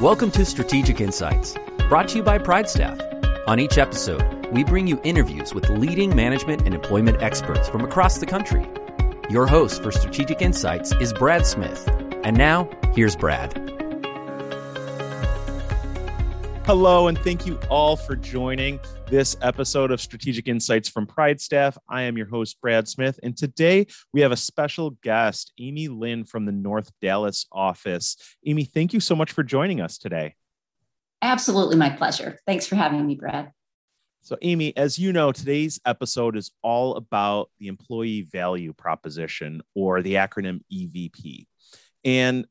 Welcome 0.00 0.30
to 0.30 0.46
Strategic 0.46 0.98
Insights, 0.98 1.58
brought 1.90 2.08
to 2.08 2.16
you 2.16 2.22
by 2.22 2.38
Pride 2.38 2.70
Staff. 2.70 2.98
On 3.46 3.60
each 3.60 3.76
episode, 3.76 4.46
we 4.46 4.64
bring 4.64 4.86
you 4.86 4.98
interviews 5.04 5.52
with 5.52 5.68
leading 5.68 6.16
management 6.16 6.62
and 6.62 6.74
employment 6.74 7.22
experts 7.22 7.68
from 7.68 7.84
across 7.84 8.16
the 8.16 8.24
country. 8.24 8.66
Your 9.28 9.46
host 9.46 9.82
for 9.82 9.92
Strategic 9.92 10.40
Insights 10.40 10.92
is 11.02 11.12
Brad 11.12 11.44
Smith. 11.44 11.86
And 12.24 12.34
now, 12.38 12.70
here's 12.94 13.14
Brad. 13.14 13.69
Hello, 16.72 17.08
and 17.08 17.18
thank 17.18 17.46
you 17.46 17.58
all 17.68 17.96
for 17.96 18.14
joining 18.14 18.78
this 19.08 19.36
episode 19.42 19.90
of 19.90 20.00
Strategic 20.00 20.46
Insights 20.46 20.88
from 20.88 21.04
Pride 21.04 21.40
Staff. 21.40 21.76
I 21.88 22.02
am 22.02 22.16
your 22.16 22.28
host, 22.28 22.60
Brad 22.60 22.86
Smith, 22.86 23.18
and 23.24 23.36
today 23.36 23.88
we 24.12 24.20
have 24.20 24.30
a 24.30 24.36
special 24.36 24.90
guest, 25.02 25.52
Amy 25.58 25.88
Lynn 25.88 26.22
from 26.22 26.44
the 26.44 26.52
North 26.52 26.92
Dallas 27.02 27.44
office. 27.50 28.16
Amy, 28.46 28.62
thank 28.62 28.92
you 28.92 29.00
so 29.00 29.16
much 29.16 29.32
for 29.32 29.42
joining 29.42 29.80
us 29.80 29.98
today. 29.98 30.36
Absolutely, 31.22 31.74
my 31.74 31.90
pleasure. 31.90 32.38
Thanks 32.46 32.68
for 32.68 32.76
having 32.76 33.04
me, 33.04 33.16
Brad. 33.16 33.50
So, 34.20 34.36
Amy, 34.40 34.76
as 34.76 34.96
you 34.96 35.12
know, 35.12 35.32
today's 35.32 35.80
episode 35.84 36.36
is 36.36 36.52
all 36.62 36.94
about 36.94 37.50
the 37.58 37.66
employee 37.66 38.28
value 38.30 38.72
proposition 38.74 39.60
or 39.74 40.02
the 40.02 40.14
acronym 40.14 40.60
EVP. 40.72 41.48
And 42.04 42.46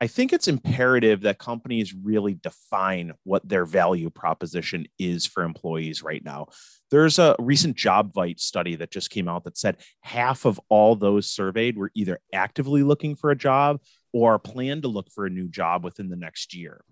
I 0.00 0.06
think 0.06 0.32
it's 0.32 0.48
imperative 0.48 1.22
that 1.22 1.38
companies 1.38 1.94
really 1.94 2.34
define 2.34 3.12
what 3.24 3.48
their 3.48 3.64
value 3.64 4.10
proposition 4.10 4.86
is 4.98 5.26
for 5.26 5.42
employees 5.42 6.02
right 6.02 6.22
now. 6.22 6.48
There's 6.90 7.18
a 7.18 7.36
recent 7.38 7.76
JobVite 7.76 8.40
study 8.40 8.76
that 8.76 8.90
just 8.90 9.10
came 9.10 9.28
out 9.28 9.44
that 9.44 9.56
said 9.56 9.76
half 10.00 10.44
of 10.44 10.60
all 10.68 10.96
those 10.96 11.30
surveyed 11.30 11.78
were 11.78 11.90
either 11.94 12.20
actively 12.32 12.82
looking 12.82 13.16
for 13.16 13.30
a 13.30 13.36
job 13.36 13.80
or 14.12 14.38
plan 14.38 14.82
to 14.82 14.88
look 14.88 15.10
for 15.10 15.24
a 15.24 15.30
new 15.30 15.48
job 15.48 15.84
within 15.84 16.08
the 16.08 16.16
next 16.16 16.54
year. 16.54 16.84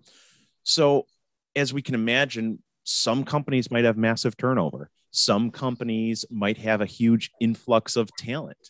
So, 0.63 1.05
as 1.55 1.73
we 1.73 1.81
can 1.81 1.95
imagine, 1.95 2.59
some 2.83 3.23
companies 3.23 3.69
might 3.69 3.83
have 3.83 3.97
massive 3.97 4.37
turnover. 4.37 4.89
Some 5.11 5.51
companies 5.51 6.25
might 6.29 6.57
have 6.57 6.81
a 6.81 6.85
huge 6.85 7.31
influx 7.41 7.95
of 7.95 8.09
talent. 8.15 8.69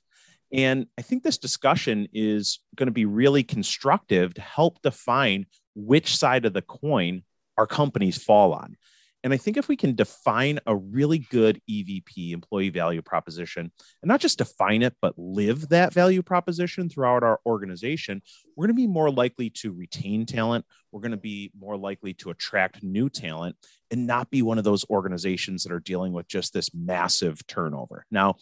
And 0.51 0.87
I 0.97 1.01
think 1.01 1.23
this 1.23 1.37
discussion 1.37 2.07
is 2.13 2.59
going 2.75 2.87
to 2.87 2.91
be 2.91 3.05
really 3.05 3.43
constructive 3.43 4.33
to 4.33 4.41
help 4.41 4.81
define 4.81 5.45
which 5.75 6.17
side 6.17 6.45
of 6.45 6.53
the 6.53 6.61
coin 6.61 7.23
our 7.57 7.67
companies 7.67 8.21
fall 8.21 8.53
on. 8.53 8.75
And 9.23 9.33
I 9.33 9.37
think 9.37 9.57
if 9.57 9.67
we 9.67 9.75
can 9.75 9.95
define 9.95 10.59
a 10.65 10.75
really 10.75 11.17
good 11.17 11.61
EVP, 11.69 12.31
employee 12.31 12.69
value 12.69 13.01
proposition, 13.01 13.71
and 14.01 14.07
not 14.07 14.21
just 14.21 14.37
define 14.37 14.81
it, 14.81 14.95
but 15.01 15.13
live 15.17 15.69
that 15.69 15.93
value 15.93 16.21
proposition 16.21 16.89
throughout 16.89 17.23
our 17.23 17.39
organization, 17.45 18.21
we're 18.55 18.67
going 18.67 18.75
to 18.75 18.81
be 18.81 18.87
more 18.87 19.11
likely 19.11 19.49
to 19.49 19.73
retain 19.73 20.25
talent. 20.25 20.65
We're 20.91 21.01
going 21.01 21.11
to 21.11 21.17
be 21.17 21.51
more 21.59 21.75
likely 21.75 22.13
to 22.15 22.29
attract 22.29 22.81
new 22.81 23.09
talent 23.09 23.57
and 23.91 24.07
not 24.07 24.29
be 24.29 24.41
one 24.41 24.57
of 24.57 24.63
those 24.63 24.85
organizations 24.89 25.63
that 25.63 25.73
are 25.73 25.81
dealing 25.81 26.13
with 26.13 26.27
just 26.29 26.53
this 26.53 26.73
massive 26.73 27.45
turnover. 27.45 28.05
Now, 28.09 28.37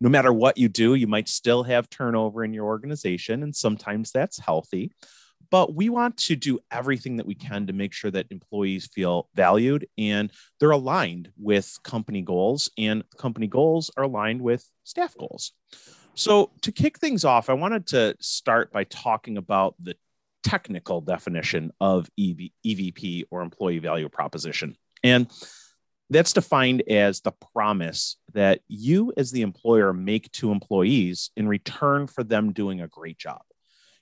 no 0.00 0.08
matter 0.08 0.32
what 0.32 0.58
you 0.58 0.68
do, 0.68 0.94
you 0.94 1.06
might 1.06 1.28
still 1.28 1.62
have 1.64 1.88
turnover 1.88 2.44
in 2.44 2.52
your 2.52 2.66
organization, 2.66 3.42
and 3.42 3.54
sometimes 3.54 4.12
that's 4.12 4.38
healthy. 4.38 4.92
But 5.50 5.74
we 5.74 5.88
want 5.88 6.16
to 6.18 6.36
do 6.36 6.58
everything 6.70 7.16
that 7.16 7.26
we 7.26 7.34
can 7.34 7.66
to 7.68 7.72
make 7.72 7.92
sure 7.92 8.10
that 8.10 8.26
employees 8.30 8.86
feel 8.86 9.28
valued 9.34 9.86
and 9.96 10.30
they're 10.58 10.72
aligned 10.72 11.30
with 11.38 11.78
company 11.84 12.22
goals, 12.22 12.70
and 12.76 13.04
company 13.16 13.46
goals 13.46 13.90
are 13.96 14.04
aligned 14.04 14.40
with 14.42 14.68
staff 14.84 15.14
goals. 15.16 15.52
So, 16.14 16.50
to 16.62 16.72
kick 16.72 16.98
things 16.98 17.24
off, 17.24 17.50
I 17.50 17.52
wanted 17.52 17.86
to 17.88 18.16
start 18.20 18.72
by 18.72 18.84
talking 18.84 19.36
about 19.36 19.74
the 19.80 19.96
technical 20.42 21.00
definition 21.00 21.72
of 21.80 22.08
EV, 22.18 22.50
EVP 22.66 23.24
or 23.30 23.42
employee 23.42 23.80
value 23.80 24.08
proposition. 24.08 24.76
And 25.04 25.30
that's 26.10 26.32
defined 26.32 26.82
as 26.88 27.20
the 27.20 27.32
promise 27.52 28.16
that 28.32 28.60
you, 28.68 29.12
as 29.16 29.32
the 29.32 29.42
employer, 29.42 29.92
make 29.92 30.30
to 30.32 30.52
employees 30.52 31.30
in 31.36 31.48
return 31.48 32.06
for 32.06 32.22
them 32.22 32.52
doing 32.52 32.80
a 32.80 32.88
great 32.88 33.18
job. 33.18 33.42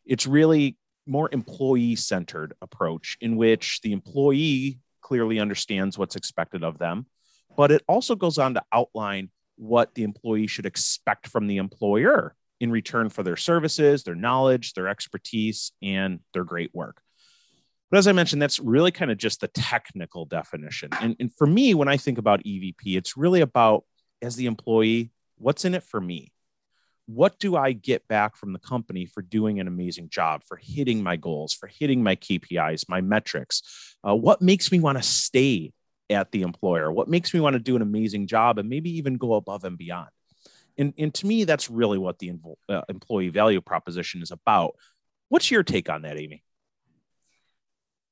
It's 0.05 0.27
really 0.27 0.77
more 1.07 1.29
employee 1.33 1.97
centered 1.97 2.55
approach 2.61 3.17
in 3.21 3.37
which 3.37 3.81
the 3.83 3.93
employee 3.93 4.81
clearly 5.01 5.39
understands 5.39 5.99
what's 5.99 6.17
expected 6.17 6.65
of 6.65 6.79
them, 6.79 7.07
but 7.57 7.71
it 7.71 7.83
also 7.89 8.15
goes 8.15 8.39
on 8.39 8.55
to 8.55 8.63
outline 8.73 9.31
what 9.57 9.95
the 9.95 10.03
employee 10.03 10.47
should 10.47 10.67
expect 10.67 11.29
from 11.29 11.47
the 11.47 11.59
employer 11.59 12.35
in 12.61 12.71
return 12.71 13.09
for 13.09 13.23
their 13.23 13.37
services, 13.37 14.03
their 14.03 14.15
knowledge, 14.15 14.73
their 14.73 14.89
expertise, 14.89 15.73
and 15.83 16.21
their 16.33 16.45
great 16.45 16.75
work. 16.75 17.01
But 17.95 17.99
as 17.99 18.09
I 18.09 18.13
mentioned, 18.13 18.43
that's 18.43 18.59
really 18.59 18.91
kind 18.91 19.13
of 19.13 19.19
just 19.19 19.41
the 19.41 19.47
technical 19.47 20.25
definition. 20.25 20.89
And, 21.01 21.15
and 21.21 21.33
for 21.33 21.47
me, 21.47 21.75
when 21.75 21.87
I 21.87 21.97
think 21.97 22.19
about 22.19 22.43
EVP, 22.43 22.97
it's 22.97 23.17
really 23.17 23.41
about 23.41 23.85
as 24.21 24.35
the 24.35 24.47
employee, 24.47 25.13
what's 25.39 25.65
in 25.65 25.77
it 25.77 25.85
for 25.85 26.01
me? 26.01 26.33
What 27.07 27.39
do 27.39 27.55
I 27.55 27.71
get 27.71 28.09
back 28.09 28.35
from 28.35 28.53
the 28.53 28.59
company 28.59 29.07
for 29.07 29.23
doing 29.23 29.61
an 29.61 29.69
amazing 29.69 30.09
job, 30.09 30.43
for 30.43 30.57
hitting 30.57 31.05
my 31.05 31.15
goals, 31.15 31.53
for 31.53 31.69
hitting 31.69 32.03
my 32.03 32.17
KPIs, 32.17 32.89
my 32.89 33.01
metrics? 33.01 33.63
Uh, 34.03 34.17
what 34.17 34.43
makes 34.43 34.73
me 34.73 34.81
want 34.81 34.99
to 34.99 35.05
stay 35.05 35.73
at 36.11 36.33
the 36.33 36.43
employer? 36.43 36.91
What 36.91 37.07
makes 37.07 37.33
me 37.33 37.39
want 37.39 37.55
to 37.55 37.61
do 37.61 37.77
an 37.77 37.83
amazing 37.83 38.27
job 38.27 38.59
and 38.59 38.69
maybe 38.69 38.91
even 38.99 39.19
go 39.19 39.35
above 39.35 39.63
and 39.63 39.79
beyond? 39.79 40.11
And, 40.77 40.95
and 40.99 41.15
to 41.15 41.27
me, 41.29 41.45
that's 41.45 41.71
really 41.71 41.99
what 41.99 42.19
the 42.19 42.33
uh, 42.69 42.83
employee 42.89 43.29
value 43.29 43.61
proposition 43.61 44.21
is 44.21 44.33
about. 44.33 44.75
What's 45.29 45.49
your 45.49 45.63
take 45.63 45.89
on 45.89 46.03
that, 46.03 46.19
Amy? 46.19 46.43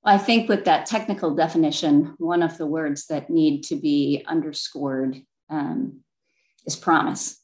I 0.05 0.19
think 0.19 0.49
with 0.49 0.65
that 0.65 0.87
technical 0.87 1.35
definition, 1.35 2.15
one 2.19 2.43
of 2.43 2.59
the 2.59 2.67
words 2.67 3.07
that 3.07 3.31
need 3.31 3.63
to 3.65 3.77
be 3.77 4.25
underscored 4.27 5.23
um, 5.49 6.01
is 6.67 6.75
promise. 6.75 7.39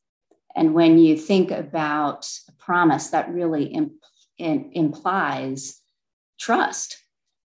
And 0.57 0.75
when 0.75 0.99
you 0.99 1.17
think 1.17 1.53
about 1.53 2.29
a 2.49 2.53
promise, 2.53 3.11
that 3.11 3.33
really 3.33 3.67
imp- 3.67 4.03
implies 4.39 5.81
trust. 6.41 6.99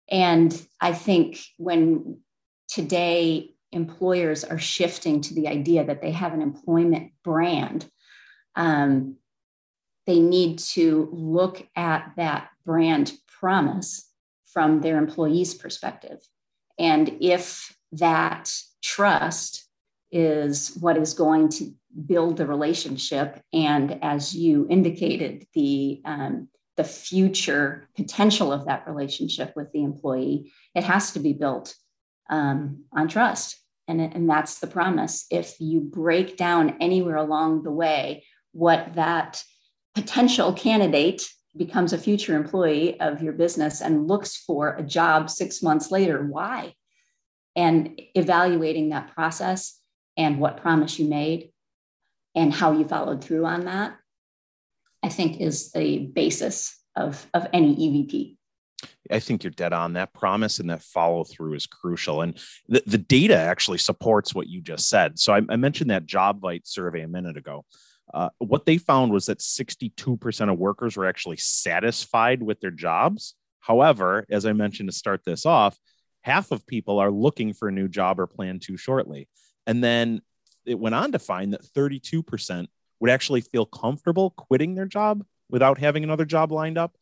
And 0.08 0.66
I 0.80 0.92
think 0.92 1.40
when 1.56 2.20
today 2.68 3.54
employers 3.72 4.44
are 4.44 4.58
shifting 4.58 5.20
to 5.22 5.34
the 5.34 5.48
idea 5.48 5.84
that 5.84 6.02
they 6.02 6.12
have 6.12 6.34
an 6.34 6.42
employment 6.42 7.12
brand, 7.24 7.88
um, 8.54 9.16
they 10.06 10.20
need 10.20 10.58
to 10.58 11.08
look 11.12 11.66
at 11.74 12.12
that 12.16 12.50
brand 12.64 13.12
promise 13.40 14.09
from 14.52 14.80
their 14.80 14.98
employees' 14.98 15.54
perspective. 15.54 16.18
And 16.78 17.16
if 17.20 17.76
that 17.92 18.52
trust 18.82 19.66
is 20.10 20.76
what 20.80 20.96
is 20.96 21.14
going 21.14 21.48
to 21.50 21.72
build 22.06 22.36
the 22.36 22.46
relationship, 22.46 23.40
and 23.52 23.98
as 24.02 24.34
you 24.34 24.66
indicated, 24.70 25.46
the 25.54 26.00
um, 26.04 26.48
the 26.76 26.84
future 26.84 27.88
potential 27.94 28.52
of 28.52 28.64
that 28.64 28.88
relationship 28.88 29.52
with 29.54 29.70
the 29.72 29.82
employee, 29.82 30.50
it 30.74 30.82
has 30.82 31.12
to 31.12 31.20
be 31.20 31.34
built 31.34 31.74
um, 32.30 32.84
on 32.92 33.06
trust. 33.06 33.60
And, 33.86 34.00
and 34.00 34.30
that's 34.30 34.60
the 34.60 34.66
promise. 34.66 35.26
If 35.30 35.60
you 35.60 35.80
break 35.80 36.38
down 36.38 36.76
anywhere 36.80 37.16
along 37.16 37.64
the 37.64 37.72
way 37.72 38.24
what 38.52 38.94
that 38.94 39.42
potential 39.94 40.54
candidate 40.54 41.28
becomes 41.56 41.92
a 41.92 41.98
future 41.98 42.36
employee 42.36 42.98
of 43.00 43.22
your 43.22 43.32
business 43.32 43.80
and 43.80 44.06
looks 44.06 44.36
for 44.36 44.74
a 44.76 44.82
job 44.82 45.28
six 45.28 45.62
months 45.62 45.90
later, 45.90 46.24
why? 46.24 46.74
And 47.56 48.00
evaluating 48.14 48.90
that 48.90 49.14
process 49.14 49.78
and 50.16 50.38
what 50.38 50.58
promise 50.58 50.98
you 50.98 51.08
made 51.08 51.50
and 52.34 52.52
how 52.52 52.72
you 52.72 52.86
followed 52.86 53.24
through 53.24 53.44
on 53.46 53.64
that, 53.64 53.96
I 55.02 55.08
think 55.08 55.40
is 55.40 55.72
the 55.72 55.98
basis 55.98 56.78
of, 56.94 57.26
of 57.34 57.48
any 57.52 57.74
EVP. 57.76 58.36
I 59.10 59.18
think 59.18 59.42
you're 59.42 59.50
dead 59.50 59.72
on. 59.72 59.94
That 59.94 60.12
promise 60.14 60.60
and 60.60 60.70
that 60.70 60.82
follow 60.82 61.24
through 61.24 61.54
is 61.54 61.66
crucial. 61.66 62.22
And 62.22 62.38
the, 62.68 62.82
the 62.86 62.98
data 62.98 63.36
actually 63.36 63.78
supports 63.78 64.34
what 64.34 64.46
you 64.46 64.60
just 64.60 64.88
said. 64.88 65.18
So 65.18 65.32
I, 65.32 65.40
I 65.48 65.56
mentioned 65.56 65.90
that 65.90 66.06
JobVite 66.06 66.66
survey 66.66 67.02
a 67.02 67.08
minute 67.08 67.36
ago. 67.36 67.64
Uh, 68.12 68.30
what 68.38 68.66
they 68.66 68.78
found 68.78 69.12
was 69.12 69.26
that 69.26 69.38
62% 69.38 70.52
of 70.52 70.58
workers 70.58 70.96
were 70.96 71.06
actually 71.06 71.36
satisfied 71.36 72.42
with 72.42 72.60
their 72.60 72.70
jobs. 72.70 73.34
However, 73.60 74.26
as 74.30 74.46
I 74.46 74.52
mentioned 74.52 74.88
to 74.88 74.96
start 74.96 75.22
this 75.24 75.46
off, 75.46 75.78
half 76.22 76.50
of 76.50 76.66
people 76.66 76.98
are 76.98 77.10
looking 77.10 77.52
for 77.52 77.68
a 77.68 77.72
new 77.72 77.88
job 77.88 78.18
or 78.18 78.26
plan 78.26 78.58
to 78.60 78.76
shortly. 78.76 79.28
And 79.66 79.82
then 79.82 80.22
it 80.66 80.78
went 80.78 80.94
on 80.94 81.12
to 81.12 81.18
find 81.18 81.52
that 81.52 81.64
32% 81.64 82.66
would 83.00 83.10
actually 83.10 83.40
feel 83.40 83.66
comfortable 83.66 84.30
quitting 84.30 84.74
their 84.74 84.86
job 84.86 85.24
without 85.48 85.78
having 85.78 86.04
another 86.04 86.24
job 86.24 86.52
lined 86.52 86.78
up. 86.78 86.96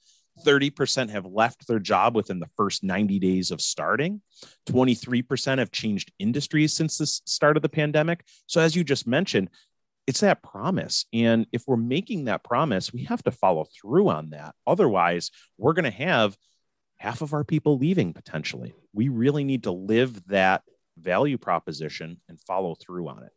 30% 0.44 1.10
have 1.10 1.26
left 1.26 1.66
their 1.66 1.80
job 1.80 2.14
within 2.14 2.38
the 2.38 2.48
first 2.56 2.84
90 2.84 3.18
days 3.18 3.50
of 3.50 3.60
starting. 3.60 4.22
23% 4.68 5.58
have 5.58 5.72
changed 5.72 6.12
industries 6.18 6.72
since 6.72 6.98
the 6.98 7.06
start 7.06 7.56
of 7.56 7.62
the 7.62 7.68
pandemic. 7.68 8.24
So, 8.46 8.60
as 8.60 8.76
you 8.76 8.84
just 8.84 9.06
mentioned, 9.06 9.50
it's 10.08 10.20
that 10.20 10.42
promise. 10.42 11.04
And 11.12 11.46
if 11.52 11.64
we're 11.66 11.76
making 11.76 12.24
that 12.24 12.42
promise, 12.42 12.94
we 12.94 13.04
have 13.04 13.22
to 13.24 13.30
follow 13.30 13.66
through 13.78 14.08
on 14.08 14.30
that. 14.30 14.54
Otherwise, 14.66 15.30
we're 15.58 15.74
going 15.74 15.84
to 15.84 15.90
have 15.90 16.34
half 16.96 17.20
of 17.20 17.34
our 17.34 17.44
people 17.44 17.76
leaving 17.76 18.14
potentially. 18.14 18.74
We 18.94 19.10
really 19.10 19.44
need 19.44 19.64
to 19.64 19.70
live 19.70 20.26
that 20.28 20.62
value 20.96 21.36
proposition 21.36 22.22
and 22.26 22.40
follow 22.40 22.74
through 22.74 23.06
on 23.06 23.22
it. 23.22 23.32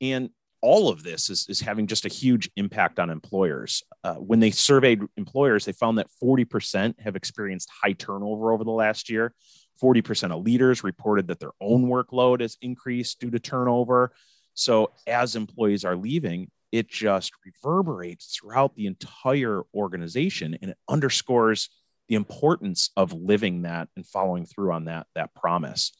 And 0.00 0.30
all 0.60 0.88
of 0.88 1.04
this 1.04 1.30
is, 1.30 1.46
is 1.48 1.60
having 1.60 1.86
just 1.86 2.04
a 2.04 2.08
huge 2.08 2.50
impact 2.56 2.98
on 2.98 3.08
employers. 3.08 3.84
Uh, 4.02 4.14
when 4.14 4.40
they 4.40 4.50
surveyed 4.50 5.02
employers, 5.16 5.66
they 5.66 5.72
found 5.72 5.98
that 5.98 6.08
40% 6.20 7.00
have 7.00 7.14
experienced 7.14 7.70
high 7.80 7.92
turnover 7.92 8.52
over 8.52 8.64
the 8.64 8.72
last 8.72 9.08
year. 9.08 9.32
40% 9.80 10.32
of 10.32 10.42
leaders 10.42 10.82
reported 10.82 11.28
that 11.28 11.38
their 11.38 11.52
own 11.60 11.86
workload 11.86 12.40
has 12.40 12.56
increased 12.60 13.20
due 13.20 13.30
to 13.30 13.38
turnover. 13.38 14.12
So, 14.54 14.92
as 15.06 15.36
employees 15.36 15.84
are 15.84 15.96
leaving, 15.96 16.50
it 16.72 16.88
just 16.88 17.32
reverberates 17.44 18.34
throughout 18.34 18.74
the 18.74 18.86
entire 18.86 19.62
organization 19.74 20.56
and 20.60 20.72
it 20.72 20.78
underscores 20.88 21.68
the 22.08 22.14
importance 22.16 22.90
of 22.96 23.12
living 23.12 23.62
that 23.62 23.88
and 23.96 24.06
following 24.06 24.44
through 24.44 24.72
on 24.72 24.86
that, 24.86 25.06
that 25.14 25.34
promise. 25.34 25.92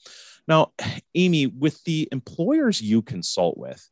Now, 0.48 0.72
Amy, 1.14 1.46
with 1.46 1.82
the 1.84 2.08
employers 2.10 2.82
you 2.82 3.02
consult 3.02 3.56
with, 3.56 3.88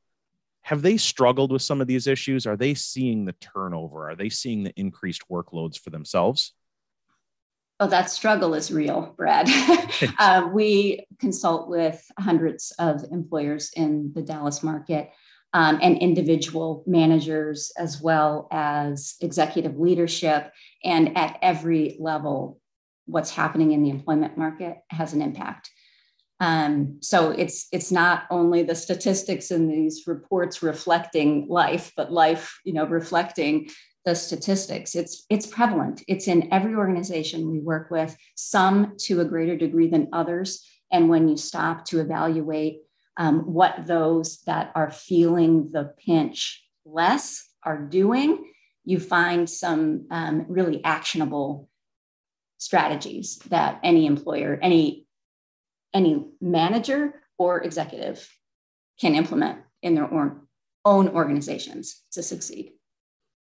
have 0.63 0.83
they 0.83 0.97
struggled 0.97 1.53
with 1.53 1.63
some 1.63 1.81
of 1.81 1.87
these 1.87 2.07
issues? 2.07 2.47
Are 2.47 2.57
they 2.57 2.75
seeing 2.75 3.25
the 3.25 3.33
turnover? 3.35 4.11
Are 4.11 4.17
they 4.17 4.29
seeing 4.29 4.65
the 4.65 4.79
increased 4.79 5.23
workloads 5.31 5.79
for 5.79 5.91
themselves? 5.91 6.53
Oh, 7.81 7.87
that 7.87 8.11
struggle 8.11 8.55
is 8.55 8.73
real, 8.73 9.15
Brad. 9.17 9.49
uh, 10.19 10.49
we 10.53 11.07
consult 11.21 11.69
with 11.69 12.05
hundreds 12.19 12.73
of 12.79 13.05
employers 13.13 13.71
in 13.77 14.13
the 14.15 14.23
Dallas 14.23 14.63
market 14.63 15.11
um, 15.55 15.79
and 15.81 15.97
individual 15.99 16.83
managers, 16.87 17.73
as 17.79 18.01
well 18.01 18.49
as 18.51 19.15
executive 19.21 19.79
leadership. 19.79 20.53
And 20.85 21.17
at 21.17 21.39
every 21.41 21.97
level, 22.01 22.61
what's 23.07 23.31
happening 23.31 23.73
in 23.73 23.83
the 23.83 23.91
employment 23.91 24.37
market 24.37 24.79
has 24.91 25.13
an 25.13 25.23
impact. 25.23 25.71
Um, 26.41 26.99
so 27.01 27.31
it's 27.31 27.67
it's 27.73 27.91
not 27.91 28.25
only 28.31 28.63
the 28.63 28.75
statistics 28.75 29.51
in 29.51 29.67
these 29.67 30.05
reports 30.07 30.63
reflecting 30.63 31.49
life, 31.49 31.93
but 31.97 32.13
life, 32.13 32.61
you 32.65 32.73
know, 32.73 32.87
reflecting 32.87 33.71
the 34.05 34.15
statistics. 34.15 34.95
It's 34.95 35.27
it's 35.29 35.47
prevalent. 35.47 36.03
It's 36.09 36.29
in 36.29 36.53
every 36.53 36.75
organization 36.75 37.51
we 37.51 37.61
work 37.61 37.91
with, 37.91 38.17
some 38.35 38.95
to 39.01 39.21
a 39.21 39.25
greater 39.25 39.57
degree 39.57 39.89
than 39.89 40.09
others. 40.13 40.67
And 40.91 41.09
when 41.09 41.29
you 41.29 41.37
stop 41.37 41.85
to 41.87 42.01
evaluate 42.01 42.81
um, 43.17 43.41
what 43.53 43.87
those 43.87 44.41
that 44.47 44.71
are 44.75 44.91
feeling 44.91 45.71
the 45.73 45.93
pinch 46.05 46.65
less 46.85 47.47
are 47.63 47.79
doing, 47.79 48.51
you 48.85 48.99
find 49.01 49.51
some 49.51 50.07
um, 50.11 50.47
really 50.49 50.83
actionable 50.85 51.69
strategies 52.59 53.39
that 53.51 53.81
any 53.83 54.07
employer, 54.07 54.59
any 54.63 55.07
any 55.95 56.25
manager 56.41 57.15
or 57.39 57.63
executive 57.63 58.29
can 59.01 59.15
implement 59.15 59.59
in 59.83 59.95
their 59.95 60.13
own, 60.13 60.41
own 60.85 61.09
organizations 61.09 62.03
to 62.13 62.23
succeed. 62.23 62.73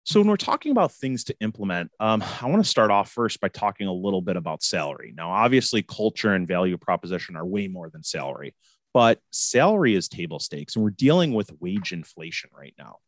So, 0.05 0.21
when 0.21 0.29
we're 0.29 0.37
talking 0.37 0.71
about 0.71 0.93
things 0.93 1.25
to 1.25 1.37
implement, 1.41 1.91
um, 1.99 2.23
I 2.43 2.47
want 2.47 2.62
to 2.62 2.69
start 2.69 2.91
off 2.91 3.11
first 3.11 3.41
by 3.41 3.49
talking 3.49 3.87
a 3.87 3.93
little 3.93 4.21
bit 4.21 4.37
about 4.37 4.62
salary. 4.62 5.15
Now, 5.17 5.31
obviously, 5.31 5.83
culture 5.83 6.35
and 6.35 6.47
value 6.47 6.77
proposition 6.77 7.37
are 7.37 7.47
way 7.47 7.69
more 7.69 7.89
than 7.89 8.03
salary, 8.03 8.55
but 8.93 9.19
salary 9.31 9.95
is 9.95 10.09
table 10.09 10.39
stakes, 10.41 10.77
and 10.77 10.85
we're 10.85 10.91
dealing 10.91 11.33
with 11.33 11.51
wage 11.59 11.93
inflation 11.93 12.51
right 12.55 12.75
now. 12.79 12.99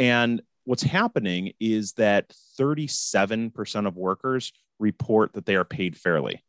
And 0.00 0.42
what's 0.64 0.82
happening 0.82 1.52
is 1.60 1.92
that 1.92 2.32
37% 2.58 3.86
of 3.86 3.96
workers 3.96 4.52
report 4.80 5.34
that 5.34 5.46
they 5.46 5.54
are 5.54 5.64
paid 5.64 5.96
fairly. 5.96 6.42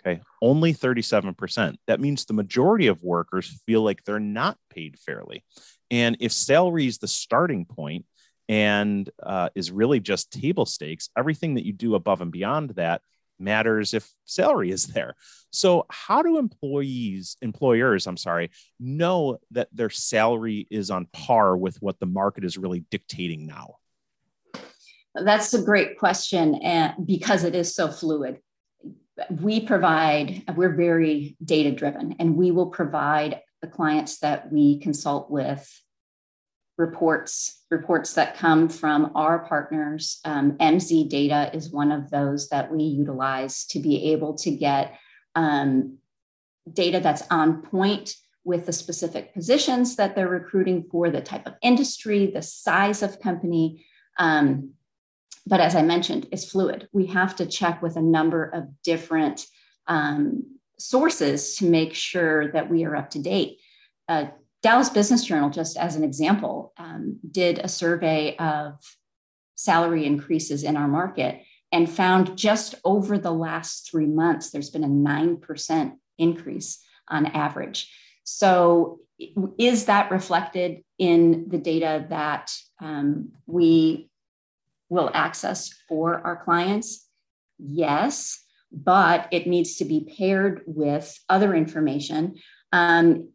Okay. 0.00 0.20
Only 0.42 0.72
37%. 0.74 1.76
That 1.86 2.00
means 2.00 2.24
the 2.24 2.34
majority 2.34 2.86
of 2.86 3.02
workers 3.02 3.60
feel 3.66 3.82
like 3.82 4.04
they're 4.04 4.20
not 4.20 4.58
paid 4.70 4.98
fairly. 4.98 5.44
And 5.90 6.16
if 6.20 6.32
salary 6.32 6.86
is 6.86 6.98
the 6.98 7.08
starting 7.08 7.64
point 7.64 8.04
and 8.48 9.08
uh, 9.22 9.48
is 9.54 9.70
really 9.70 10.00
just 10.00 10.32
table 10.32 10.66
stakes, 10.66 11.10
everything 11.16 11.54
that 11.54 11.64
you 11.64 11.72
do 11.72 11.94
above 11.94 12.20
and 12.20 12.32
beyond 12.32 12.70
that 12.70 13.02
matters 13.38 13.94
if 13.94 14.12
salary 14.24 14.70
is 14.70 14.86
there. 14.86 15.16
So, 15.50 15.86
how 15.90 16.22
do 16.22 16.38
employees, 16.38 17.36
employers, 17.42 18.06
I'm 18.06 18.16
sorry, 18.16 18.50
know 18.78 19.38
that 19.52 19.68
their 19.72 19.90
salary 19.90 20.66
is 20.70 20.90
on 20.90 21.06
par 21.12 21.56
with 21.56 21.80
what 21.80 21.98
the 21.98 22.06
market 22.06 22.44
is 22.44 22.58
really 22.58 22.84
dictating 22.90 23.46
now? 23.46 23.76
That's 25.14 25.54
a 25.54 25.62
great 25.62 25.98
question, 25.98 26.56
and 26.56 27.06
because 27.06 27.44
it 27.44 27.54
is 27.54 27.74
so 27.74 27.88
fluid 27.88 28.40
we 29.30 29.60
provide, 29.60 30.42
we're 30.54 30.74
very 30.74 31.36
data 31.44 31.72
driven, 31.72 32.16
and 32.18 32.36
we 32.36 32.50
will 32.50 32.66
provide 32.66 33.40
the 33.62 33.68
clients 33.68 34.18
that 34.18 34.50
we 34.52 34.78
consult 34.78 35.30
with 35.30 35.68
reports 36.76 37.62
reports 37.70 38.14
that 38.14 38.36
come 38.36 38.68
from 38.68 39.12
our 39.14 39.46
partners 39.46 40.20
um, 40.24 40.52
mz 40.58 41.08
data 41.08 41.50
is 41.54 41.70
one 41.70 41.92
of 41.92 42.10
those 42.10 42.48
that 42.48 42.72
we 42.72 42.82
utilize 42.82 43.64
to 43.64 43.78
be 43.78 44.12
able 44.12 44.34
to 44.34 44.50
get 44.50 44.98
um, 45.36 45.98
data 46.72 47.00
that's 47.00 47.22
on 47.30 47.62
point 47.62 48.16
with 48.44 48.66
the 48.66 48.72
specific 48.72 49.32
positions 49.32 49.96
that 49.96 50.14
they're 50.14 50.28
recruiting 50.28 50.84
for 50.90 51.10
the 51.10 51.20
type 51.20 51.46
of 51.46 51.54
industry 51.62 52.26
the 52.26 52.42
size 52.42 53.02
of 53.02 53.20
company 53.20 53.84
um, 54.18 54.74
but 55.46 55.60
as 55.60 55.74
I 55.74 55.82
mentioned, 55.82 56.26
it's 56.32 56.50
fluid. 56.50 56.88
We 56.92 57.06
have 57.06 57.36
to 57.36 57.46
check 57.46 57.82
with 57.82 57.96
a 57.96 58.02
number 58.02 58.44
of 58.44 58.82
different 58.82 59.46
um, 59.86 60.58
sources 60.78 61.56
to 61.56 61.66
make 61.66 61.94
sure 61.94 62.50
that 62.52 62.70
we 62.70 62.84
are 62.84 62.96
up 62.96 63.10
to 63.10 63.18
date. 63.18 63.58
Uh, 64.08 64.26
Dallas 64.64 64.88
Business 64.88 65.22
Journal, 65.24 65.50
just 65.50 65.76
as 65.76 65.94
an 65.94 66.02
example, 66.02 66.72
um, 66.78 67.18
did 67.30 67.58
a 67.58 67.68
survey 67.68 68.34
of 68.38 68.78
salary 69.56 70.06
increases 70.06 70.64
in 70.64 70.74
our 70.74 70.88
market 70.88 71.42
and 71.70 71.88
found 71.88 72.38
just 72.38 72.74
over 72.82 73.18
the 73.18 73.30
last 73.30 73.90
three 73.90 74.06
months, 74.06 74.50
there's 74.50 74.70
been 74.70 74.82
a 74.82 74.88
9% 74.88 75.92
increase 76.16 76.82
on 77.08 77.26
average. 77.26 77.92
So, 78.24 79.00
is 79.58 79.84
that 79.84 80.10
reflected 80.10 80.82
in 80.98 81.50
the 81.50 81.58
data 81.58 82.06
that 82.08 82.50
um, 82.80 83.32
we 83.46 84.08
will 84.88 85.10
access 85.12 85.74
for 85.90 86.20
our 86.26 86.42
clients? 86.42 87.06
Yes, 87.58 88.40
but 88.72 89.28
it 89.30 89.46
needs 89.46 89.76
to 89.76 89.84
be 89.84 90.10
paired 90.16 90.62
with 90.66 91.18
other 91.28 91.54
information. 91.54 92.36
Um, 92.72 93.28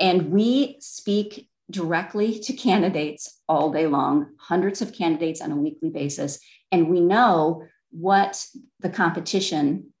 and 0.00 0.30
we 0.30 0.76
speak 0.80 1.48
directly 1.70 2.38
to 2.40 2.52
candidates 2.52 3.40
all 3.48 3.70
day 3.70 3.86
long, 3.86 4.34
hundreds 4.38 4.80
of 4.80 4.92
candidates 4.92 5.40
on 5.40 5.52
a 5.52 5.56
weekly 5.56 5.90
basis. 5.90 6.40
And 6.72 6.88
we 6.88 7.00
know 7.00 7.64
what 7.90 8.44
the 8.80 8.90
competition 8.90 9.92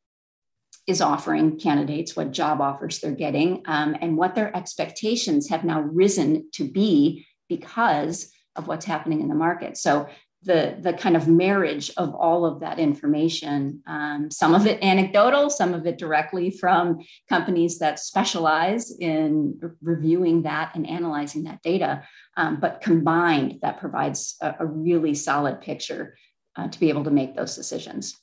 is 0.86 1.02
offering 1.02 1.58
candidates, 1.58 2.16
what 2.16 2.32
job 2.32 2.60
offers 2.60 3.00
they're 3.00 3.12
getting, 3.12 3.62
um, 3.66 3.94
and 4.00 4.16
what 4.16 4.34
their 4.34 4.54
expectations 4.56 5.50
have 5.50 5.62
now 5.62 5.80
risen 5.80 6.48
to 6.54 6.64
be 6.64 7.26
because 7.48 8.32
of 8.56 8.66
what's 8.66 8.86
happening 8.86 9.20
in 9.20 9.28
the 9.28 9.34
market. 9.34 9.76
So 9.76 10.08
the 10.42 10.76
the 10.80 10.92
kind 10.92 11.16
of 11.16 11.26
marriage 11.26 11.90
of 11.96 12.14
all 12.14 12.44
of 12.44 12.60
that 12.60 12.78
information. 12.78 13.82
Um, 13.86 14.30
some 14.30 14.54
of 14.54 14.66
it 14.66 14.82
anecdotal 14.82 15.50
some 15.50 15.74
of 15.74 15.86
it 15.86 15.98
directly 15.98 16.50
from 16.50 17.00
companies 17.28 17.78
that 17.80 17.98
specialize 17.98 18.96
in 18.98 19.58
reviewing 19.82 20.42
that 20.42 20.74
and 20.74 20.88
analyzing 20.88 21.44
that 21.44 21.62
data. 21.62 22.04
Um, 22.36 22.60
but 22.60 22.80
combined 22.80 23.58
that 23.62 23.80
provides 23.80 24.36
a, 24.40 24.54
a 24.60 24.66
really 24.66 25.14
solid 25.14 25.60
picture 25.60 26.16
uh, 26.56 26.68
to 26.68 26.80
be 26.80 26.88
able 26.88 27.04
to 27.04 27.10
make 27.10 27.34
those 27.34 27.56
decisions. 27.56 28.16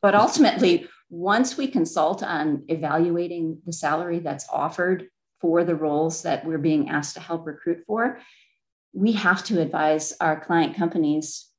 But 0.00 0.16
ultimately 0.16 0.88
once 1.10 1.56
we 1.56 1.68
consult 1.68 2.22
on 2.22 2.64
evaluating 2.68 3.60
the 3.66 3.72
salary 3.72 4.18
that's 4.18 4.48
offered 4.50 5.08
for 5.40 5.62
the 5.62 5.74
roles 5.74 6.22
that 6.22 6.44
we're 6.44 6.58
being 6.58 6.88
asked 6.88 7.14
to 7.14 7.20
help 7.20 7.46
recruit 7.46 7.84
for 7.86 8.18
we 8.92 9.12
have 9.12 9.42
to 9.44 9.60
advise 9.60 10.12
our 10.20 10.38
client 10.40 10.76
companies 10.76 11.51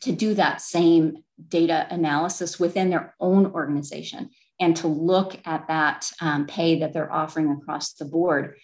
to 0.00 0.12
do 0.12 0.34
that 0.34 0.60
same 0.60 1.24
data 1.48 1.86
analysis 1.90 2.58
within 2.58 2.90
their 2.90 3.14
own 3.20 3.46
organization 3.46 4.30
and 4.60 4.76
to 4.76 4.88
look 4.88 5.38
at 5.44 5.68
that 5.68 6.10
um, 6.20 6.46
pay 6.46 6.80
that 6.80 6.92
they're 6.92 7.12
offering 7.12 7.50
across 7.50 7.92
the 7.94 8.04
board. 8.04 8.56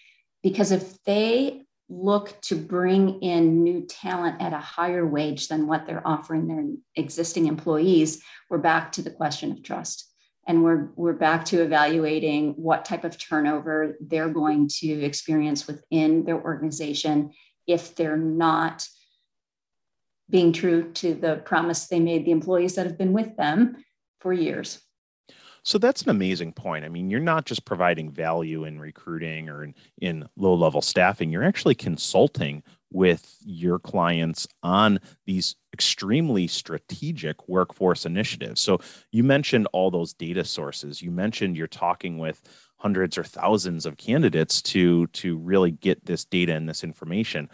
Because 0.43 0.73
if 0.73 1.03
they 1.05 1.63
look 1.89 2.41
to 2.43 2.57
bring 2.57 3.21
in 3.21 3.63
new 3.63 3.83
talent 3.83 4.41
at 4.41 4.53
a 4.53 4.59
higher 4.59 5.07
wage 5.07 5.49
than 5.49 5.67
what 5.67 5.87
they're 5.87 6.07
offering 6.07 6.49
their 6.49 6.65
existing 6.97 7.47
employees, 7.47 8.23
we're 8.51 8.59
back 8.59 8.93
to 8.93 9.03
the 9.03 9.11
question 9.11 9.53
of 9.53 9.63
trust. 9.63 10.11
And 10.47 10.63
we're, 10.63 10.91
we're 10.97 11.15
back 11.15 11.45
to 11.47 11.63
evaluating 11.63 12.53
what 12.53 12.85
type 12.85 13.05
of 13.05 13.17
turnover 13.17 13.97
they're 14.01 14.29
going 14.29 14.69
to 14.81 15.05
experience 15.05 15.67
within 15.67 16.25
their 16.25 16.41
organization 16.43 17.33
if 17.67 17.95
they're 17.95 18.17
not 18.17 18.87
being 20.31 20.53
true 20.53 20.93
to 20.93 21.15
the 21.15 21.37
promise 21.45 21.87
they 21.87 22.01
made 22.01 22.25
the 22.25 22.31
employees 22.31 22.75
that 22.75 22.87
have 22.87 22.99
been 22.99 23.13
with 23.13 23.37
them 23.37 23.77
for 24.21 24.33
years. 24.33 24.81
So 25.65 25.79
that's 25.79 26.03
an 26.03 26.11
amazing 26.11 26.53
point. 26.53 26.85
I 26.85 26.91
mean, 26.91 27.09
you're 27.09 27.21
not 27.21 27.47
just 27.47 27.65
providing 27.65 28.11
value 28.11 28.65
in 28.65 28.79
recruiting 28.79 29.49
or 29.49 29.65
in, 29.65 29.75
in 30.01 30.29
low 30.37 30.55
level 30.55 30.83
staffing, 30.83 31.31
you're 31.31 31.43
actually 31.43 31.75
consulting 31.75 32.63
with 32.93 33.37
your 33.45 33.79
clients 33.79 34.47
on 34.63 35.01
these 35.27 35.57
extremely 35.73 36.47
strategic 36.47 37.49
workforce 37.49 38.05
initiatives. 38.05 38.61
So 38.61 38.79
you 39.11 39.25
mentioned 39.25 39.67
all 39.73 39.91
those 39.91 40.13
data 40.13 40.45
sources. 40.45 41.01
You 41.01 41.11
mentioned 41.11 41.57
you're 41.57 41.67
talking 41.67 42.19
with 42.19 42.43
hundreds 42.77 43.17
or 43.17 43.25
thousands 43.25 43.87
of 43.87 43.97
candidates 43.97 44.61
to 44.61 45.07
to 45.09 45.39
really 45.39 45.71
get 45.71 46.05
this 46.05 46.25
data 46.27 46.55
and 46.55 46.69
this 46.69 46.85
information. 46.85 47.49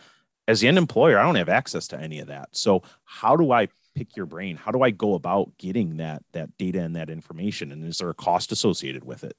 As 0.49 0.61
the 0.61 0.68
end 0.68 0.78
employer, 0.78 1.18
I 1.18 1.23
don't 1.23 1.37
have 1.37 1.49
access 1.49 1.87
to 1.88 2.00
any 2.00 2.18
of 2.18 2.28
that. 2.28 2.49
So 2.52 2.82
how 3.04 3.37
do 3.37 3.52
I 3.52 3.68
pick 3.94 4.16
your 4.16 4.26
brain? 4.26 4.56
How 4.56 4.70
do 4.73 4.82
I 4.82 4.90
go 4.90 5.14
about 5.14 5.56
getting 5.59 5.99
that 5.99 6.23
that 6.32 6.56
data 6.59 6.80
and 6.80 6.97
that 6.97 7.11
information? 7.11 7.73
And 7.73 7.85
is 7.85 7.99
there 7.99 8.11
a 8.11 8.14
cost 8.14 8.52
associated 8.52 9.04
with 9.04 9.25
it? 9.25 9.37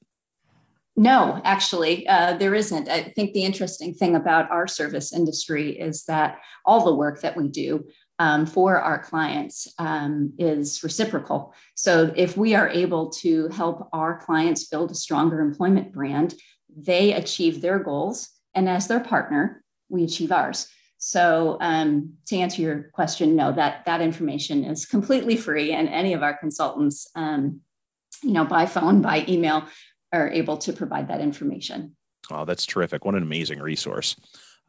No, 0.97 1.41
actually, 1.45 2.05
uh, 2.07 2.37
there 2.37 2.53
isn't. 2.53 2.89
I 2.89 3.03
think 3.03 3.33
the 3.33 3.45
interesting 3.45 3.93
thing 3.93 4.15
about 4.15 4.51
our 4.51 4.67
service 4.67 5.13
industry 5.13 5.79
is 5.79 6.03
that 6.05 6.39
all 6.65 6.83
the 6.83 6.93
work 6.93 7.21
that 7.21 7.37
we 7.37 7.47
do 7.47 7.87
um, 8.19 8.45
for 8.45 8.79
our 8.79 8.99
clients 8.99 9.73
um, 9.79 10.33
is 10.37 10.83
reciprocal. 10.83 11.55
So, 11.75 12.11
if 12.15 12.35
we 12.35 12.55
are 12.55 12.67
able 12.69 13.09
to 13.21 13.47
help 13.49 13.89
our 13.93 14.19
clients 14.19 14.67
build 14.67 14.91
a 14.91 14.95
stronger 14.95 15.39
employment 15.39 15.93
brand, 15.93 16.35
they 16.75 17.13
achieve 17.13 17.61
their 17.61 17.79
goals. 17.79 18.29
And 18.53 18.67
as 18.67 18.87
their 18.87 18.99
partner, 18.99 19.63
we 19.87 20.03
achieve 20.03 20.31
ours. 20.33 20.67
So, 21.03 21.57
um, 21.61 22.13
to 22.27 22.37
answer 22.37 22.61
your 22.61 22.91
question, 22.93 23.35
no, 23.35 23.51
that, 23.53 23.85
that 23.85 24.01
information 24.01 24.63
is 24.63 24.85
completely 24.85 25.35
free, 25.35 25.71
and 25.71 25.89
any 25.89 26.13
of 26.13 26.21
our 26.21 26.37
consultants, 26.37 27.09
um, 27.15 27.61
you 28.21 28.33
know, 28.33 28.45
by 28.45 28.67
phone, 28.67 29.01
by 29.01 29.25
email, 29.27 29.63
are 30.13 30.29
able 30.29 30.57
to 30.57 30.73
provide 30.73 31.07
that 31.07 31.19
information. 31.19 31.95
Oh, 32.29 32.45
that's 32.45 32.67
terrific. 32.67 33.03
What 33.03 33.15
an 33.15 33.23
amazing 33.23 33.59
resource. 33.59 34.15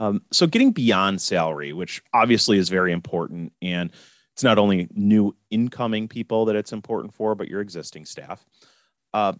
Um, 0.00 0.22
so, 0.32 0.46
getting 0.46 0.72
beyond 0.72 1.20
salary, 1.20 1.74
which 1.74 2.02
obviously 2.14 2.56
is 2.56 2.70
very 2.70 2.92
important, 2.92 3.52
and 3.60 3.92
it's 4.32 4.42
not 4.42 4.58
only 4.58 4.88
new 4.94 5.36
incoming 5.50 6.08
people 6.08 6.46
that 6.46 6.56
it's 6.56 6.72
important 6.72 7.12
for, 7.12 7.34
but 7.34 7.48
your 7.48 7.60
existing 7.60 8.06
staff. 8.06 8.42
Uh, 9.12 9.34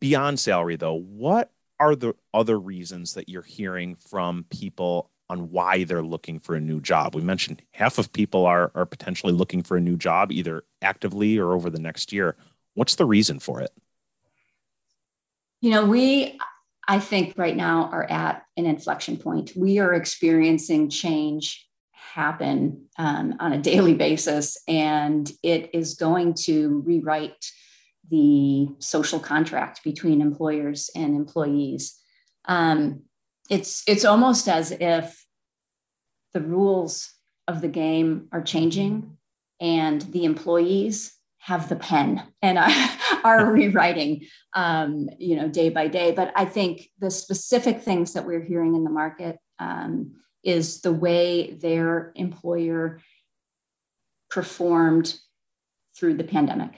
beyond 0.00 0.38
salary, 0.38 0.76
though, 0.76 1.00
what 1.00 1.50
are 1.78 1.96
the 1.96 2.12
other 2.34 2.60
reasons 2.60 3.14
that 3.14 3.30
you're 3.30 3.40
hearing 3.40 3.94
from 3.94 4.44
people 4.50 5.10
on 5.30 5.50
why 5.50 5.84
they're 5.84 6.02
looking 6.02 6.40
for 6.40 6.56
a 6.56 6.60
new 6.60 6.80
job? 6.80 7.14
We 7.14 7.22
mentioned 7.22 7.62
half 7.70 7.98
of 7.98 8.12
people 8.12 8.46
are, 8.46 8.72
are 8.74 8.84
potentially 8.84 9.32
looking 9.32 9.62
for 9.62 9.76
a 9.76 9.80
new 9.80 9.96
job, 9.96 10.32
either 10.32 10.64
actively 10.82 11.38
or 11.38 11.52
over 11.52 11.70
the 11.70 11.78
next 11.78 12.12
year. 12.12 12.36
What's 12.74 12.96
the 12.96 13.06
reason 13.06 13.38
for 13.38 13.60
it? 13.60 13.70
You 15.60 15.70
know, 15.70 15.86
we, 15.86 16.38
I 16.88 16.98
think 16.98 17.34
right 17.36 17.56
now 17.56 17.90
are 17.92 18.10
at 18.10 18.44
an 18.56 18.66
inflection 18.66 19.16
point. 19.16 19.52
We 19.54 19.78
are 19.78 19.94
experiencing 19.94 20.90
change 20.90 21.66
happen 21.92 22.86
um, 22.98 23.36
on 23.38 23.52
a 23.52 23.62
daily 23.62 23.94
basis, 23.94 24.58
and 24.66 25.30
it 25.44 25.70
is 25.72 25.94
going 25.94 26.34
to 26.34 26.82
rewrite 26.84 27.52
the 28.10 28.68
social 28.80 29.20
contract 29.20 29.84
between 29.84 30.20
employers 30.20 30.90
and 30.96 31.14
employees. 31.14 31.96
Um, 32.46 33.02
it's 33.48 33.82
it's 33.86 34.04
almost 34.04 34.48
as 34.48 34.72
if 34.72 35.19
the 36.32 36.40
rules 36.40 37.12
of 37.48 37.60
the 37.60 37.68
game 37.68 38.28
are 38.32 38.42
changing, 38.42 39.16
and 39.60 40.00
the 40.02 40.24
employees 40.24 41.12
have 41.38 41.68
the 41.68 41.76
pen 41.76 42.22
and 42.42 42.58
are 43.24 43.50
rewriting, 43.50 44.26
um, 44.54 45.08
you 45.18 45.36
know, 45.36 45.48
day 45.48 45.68
by 45.68 45.88
day. 45.88 46.12
But 46.12 46.32
I 46.36 46.44
think 46.44 46.88
the 46.98 47.10
specific 47.10 47.82
things 47.82 48.12
that 48.12 48.26
we're 48.26 48.44
hearing 48.44 48.74
in 48.74 48.84
the 48.84 48.90
market 48.90 49.38
um, 49.58 50.12
is 50.44 50.80
the 50.80 50.92
way 50.92 51.52
their 51.52 52.12
employer 52.14 53.00
performed 54.30 55.18
through 55.96 56.14
the 56.14 56.24
pandemic. 56.24 56.72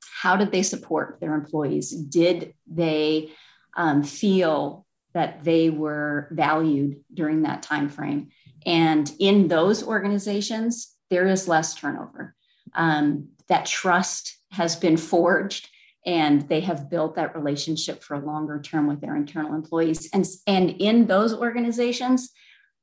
How 0.00 0.36
did 0.36 0.52
they 0.52 0.62
support 0.62 1.18
their 1.20 1.34
employees? 1.34 1.90
Did 1.90 2.54
they 2.66 3.32
um, 3.76 4.02
feel 4.02 4.86
that 5.14 5.44
they 5.44 5.68
were 5.70 6.28
valued 6.30 7.04
during 7.12 7.42
that 7.42 7.62
time 7.62 7.88
frame? 7.88 8.30
And 8.66 9.12
in 9.18 9.48
those 9.48 9.82
organizations, 9.82 10.94
there 11.10 11.26
is 11.26 11.48
less 11.48 11.74
turnover. 11.74 12.34
Um, 12.74 13.28
that 13.48 13.66
trust 13.66 14.38
has 14.50 14.76
been 14.76 14.96
forged 14.96 15.68
and 16.04 16.48
they 16.48 16.60
have 16.60 16.90
built 16.90 17.14
that 17.14 17.36
relationship 17.36 18.02
for 18.02 18.14
a 18.14 18.24
longer 18.24 18.60
term 18.60 18.86
with 18.86 19.00
their 19.00 19.14
internal 19.14 19.54
employees. 19.54 20.08
And, 20.12 20.26
and 20.46 20.70
in 20.70 21.06
those 21.06 21.32
organizations, 21.34 22.30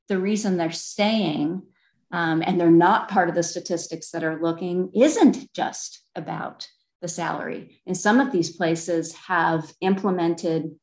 the 0.07 0.19
reason 0.19 0.57
they're 0.57 0.71
staying 0.71 1.63
um, 2.11 2.41
and 2.45 2.59
they're 2.59 2.71
not 2.71 3.09
part 3.09 3.29
of 3.29 3.35
the 3.35 3.43
statistics 3.43 4.11
that 4.11 4.23
are 4.23 4.41
looking 4.41 4.91
isn't 4.95 5.53
just 5.53 6.03
about 6.15 6.67
the 7.01 7.07
salary. 7.07 7.81
And 7.85 7.95
some 7.95 8.19
of 8.19 8.31
these 8.31 8.55
places 8.55 9.13
have 9.15 9.71
implemented 9.81 10.75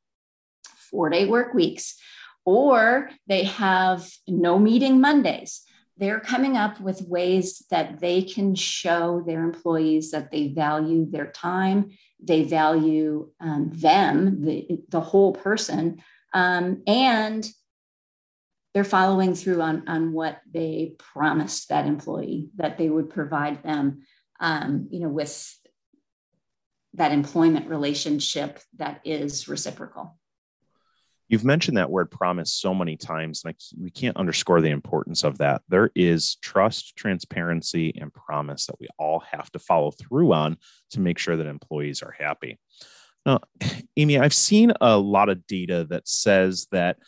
four 0.91 1.11
day 1.11 1.27
work 1.27 1.53
weeks, 1.53 1.99
or 2.47 3.11
they 3.27 3.45
have 3.45 4.09
no 4.27 4.59
meeting 4.59 5.01
Mondays 5.01 5.67
they're 5.99 6.21
coming 6.21 6.57
up 6.57 6.81
with 6.81 7.09
ways 7.09 7.65
that 7.71 8.01
they 8.01 8.23
can 8.23 8.55
show 8.55 9.23
their 9.27 9.43
employees 9.43 10.11
that 10.11 10.31
they 10.31 10.49
value 10.49 11.09
their 11.11 11.29
time, 11.29 11.91
they 12.23 12.43
value 12.43 13.31
um, 13.41 13.71
them, 13.73 14.45
the, 14.45 14.81
the 14.89 15.01
whole 15.01 15.33
person, 15.33 16.03
um, 16.35 16.83
and 16.87 17.49
they're 18.75 18.85
following 18.85 19.35
through 19.35 19.63
on, 19.63 19.89
on 19.89 20.13
what 20.13 20.39
they 20.53 20.95
promised 20.99 21.71
that 21.71 21.87
employee 21.87 22.51
that 22.57 22.77
they 22.77 22.91
would 22.91 23.09
provide 23.09 23.63
them, 23.63 24.03
um, 24.39 24.89
you 24.91 25.01
know, 25.01 25.09
with 25.09 25.59
that 26.93 27.13
employment 27.13 27.69
relationship 27.69 28.61
that 28.77 29.01
is 29.05 29.49
reciprocal. 29.49 30.19
You've 31.29 31.45
mentioned 31.45 31.77
that 31.77 31.91
word 31.91 32.11
promise 32.11 32.53
so 32.53 32.73
many 32.73 32.97
times, 32.97 33.43
and 33.45 33.53
I, 33.53 33.81
we 33.81 33.91
can't 33.91 34.17
underscore 34.17 34.61
the 34.61 34.71
importance 34.71 35.25
of 35.25 35.39
that. 35.39 35.63
There 35.69 35.91
is 35.95 36.37
trust, 36.37 36.97
transparency, 36.97 37.93
and 38.01 38.13
promise 38.13 38.67
that 38.67 38.79
we 38.79 38.89
all 38.99 39.21
have 39.33 39.51
to 39.53 39.59
follow 39.59 39.91
through 39.91 40.33
on 40.33 40.57
to 40.91 41.01
make 41.01 41.19
sure 41.19 41.37
that 41.37 41.47
employees 41.47 42.03
are 42.03 42.15
happy. 42.17 42.59
Now, 43.25 43.41
Amy, 43.97 44.19
I've 44.19 44.35
seen 44.35 44.73
a 44.81 44.97
lot 44.97 45.29
of 45.29 45.47
data 45.47 45.87
that 45.91 46.07
says 46.07 46.69
that 46.71 46.99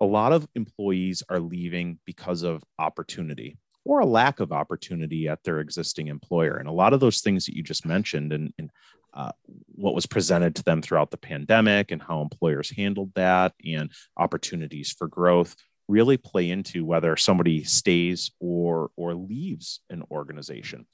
a 0.00 0.04
lot 0.04 0.32
of 0.32 0.46
employees 0.54 1.22
are 1.28 1.40
leaving 1.40 1.98
because 2.04 2.42
of 2.42 2.62
opportunity 2.78 3.56
or 3.86 4.00
a 4.00 4.06
lack 4.06 4.40
of 4.40 4.52
opportunity 4.52 5.28
at 5.28 5.42
their 5.44 5.60
existing 5.60 6.08
employer. 6.08 6.56
And 6.56 6.68
a 6.68 6.72
lot 6.72 6.92
of 6.92 7.00
those 7.00 7.20
things 7.20 7.46
that 7.46 7.56
you 7.56 7.62
just 7.62 7.86
mentioned 7.86 8.32
and, 8.32 8.52
and 8.58 8.70
uh, 9.16 9.32
what 9.74 9.94
was 9.94 10.06
presented 10.06 10.54
to 10.54 10.62
them 10.62 10.82
throughout 10.82 11.10
the 11.10 11.16
pandemic 11.16 11.90
and 11.90 12.02
how 12.02 12.20
employers 12.20 12.70
handled 12.70 13.10
that 13.14 13.54
and 13.64 13.90
opportunities 14.16 14.92
for 14.92 15.08
growth 15.08 15.56
really 15.88 16.16
play 16.16 16.50
into 16.50 16.84
whether 16.84 17.16
somebody 17.16 17.64
stays 17.64 18.30
or 18.40 18.90
or 18.96 19.14
leaves 19.14 19.80
an 19.88 20.02
organization. 20.10 20.86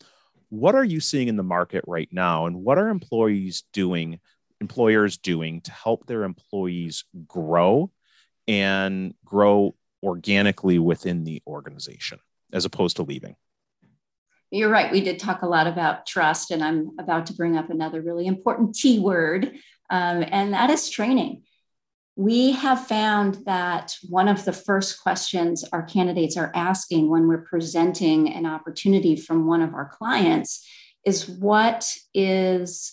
What 0.51 0.75
are 0.75 0.85
you 0.85 1.01
seeing 1.01 1.29
in 1.29 1.37
the 1.37 1.43
market 1.43 1.83
right 1.87 2.09
now 2.13 2.47
and 2.47 2.57
what 2.57 2.79
are 2.79 2.89
employees 2.89 3.65
doing 3.73 4.21
employers 4.61 5.19
doing 5.19 5.61
to 5.63 5.73
help 5.73 6.07
their 6.07 6.23
employees 6.23 7.05
grow 7.27 7.91
and 8.47 9.15
grow 9.25 9.75
organically 10.03 10.79
within 10.79 11.25
the 11.25 11.43
organization 11.47 12.21
as 12.53 12.65
opposed 12.65 12.97
to 12.97 13.03
leaving 13.03 13.35
you're 14.53 14.69
right. 14.69 14.93
We 14.93 15.01
did 15.01 15.19
talk 15.19 15.41
a 15.41 15.49
lot 15.49 15.67
about 15.67 16.07
trust, 16.07 16.51
and 16.51 16.63
I'm 16.63 16.91
about 16.99 17.27
to 17.27 17.33
bring 17.33 17.57
up 17.57 17.71
another 17.71 18.03
really 18.03 18.27
important 18.27 18.75
T 18.79 18.99
word, 18.99 19.57
um, 19.91 20.25
and 20.29 20.53
that 20.53 20.71
is 20.71 20.91
training. 20.91 21.45
We 22.15 22.53
have 22.53 22.87
found 22.87 23.39
that 23.47 23.97
one 24.11 24.29
of 24.29 24.45
the 24.45 24.53
first 24.53 25.03
questions 25.03 25.65
our 25.73 25.83
candidates 25.83 26.37
are 26.37 26.53
asking 26.55 27.09
when 27.09 27.27
we're 27.27 27.47
presenting 27.47 28.31
an 28.31 28.45
opportunity 28.45 29.17
from 29.17 29.47
one 29.47 29.63
of 29.63 29.73
our 29.73 29.89
clients 29.89 30.69
is 31.07 31.27
what 31.27 31.91
is 32.13 32.93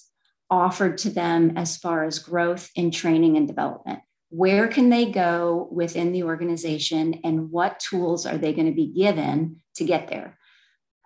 offered 0.50 0.98
to 1.00 1.10
them 1.10 1.58
as 1.58 1.76
far 1.76 2.06
as 2.06 2.20
growth 2.20 2.70
in 2.76 2.90
training 2.90 3.36
and 3.36 3.48
development. 3.48 4.00
Where 4.30 4.70
can 4.70 4.90
they 4.90 5.12
go 5.12 5.68
within 5.70 6.14
the 6.14 6.24
organization, 6.24 7.20
and 7.26 7.52
what 7.52 7.82
tools 7.82 8.26
are 8.26 8.38
they 8.38 8.54
going 8.54 8.68
to 8.68 8.74
be 8.74 8.88
given 8.88 9.58
to 9.76 9.84
get 9.84 10.08
there? 10.08 10.39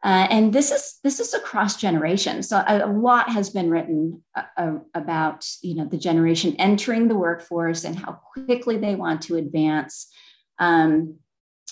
Uh, 0.03 0.27
and 0.29 0.51
this 0.51 0.69
is 0.69 0.99
this 1.01 1.21
is 1.21 1.33
across 1.33 1.77
generations. 1.77 2.49
So 2.49 2.57
a, 2.57 2.83
a 2.83 2.91
lot 2.91 3.29
has 3.29 3.49
been 3.49 3.69
written 3.69 4.21
uh, 4.35 4.43
uh, 4.57 4.73
about 4.93 5.47
you 5.61 5.75
know 5.75 5.85
the 5.85 5.97
generation 5.97 6.57
entering 6.59 7.07
the 7.07 7.15
workforce 7.15 7.85
and 7.85 7.97
how 7.97 8.19
quickly 8.33 8.77
they 8.77 8.95
want 8.95 9.21
to 9.23 9.37
advance. 9.37 10.11
Um, 10.59 11.19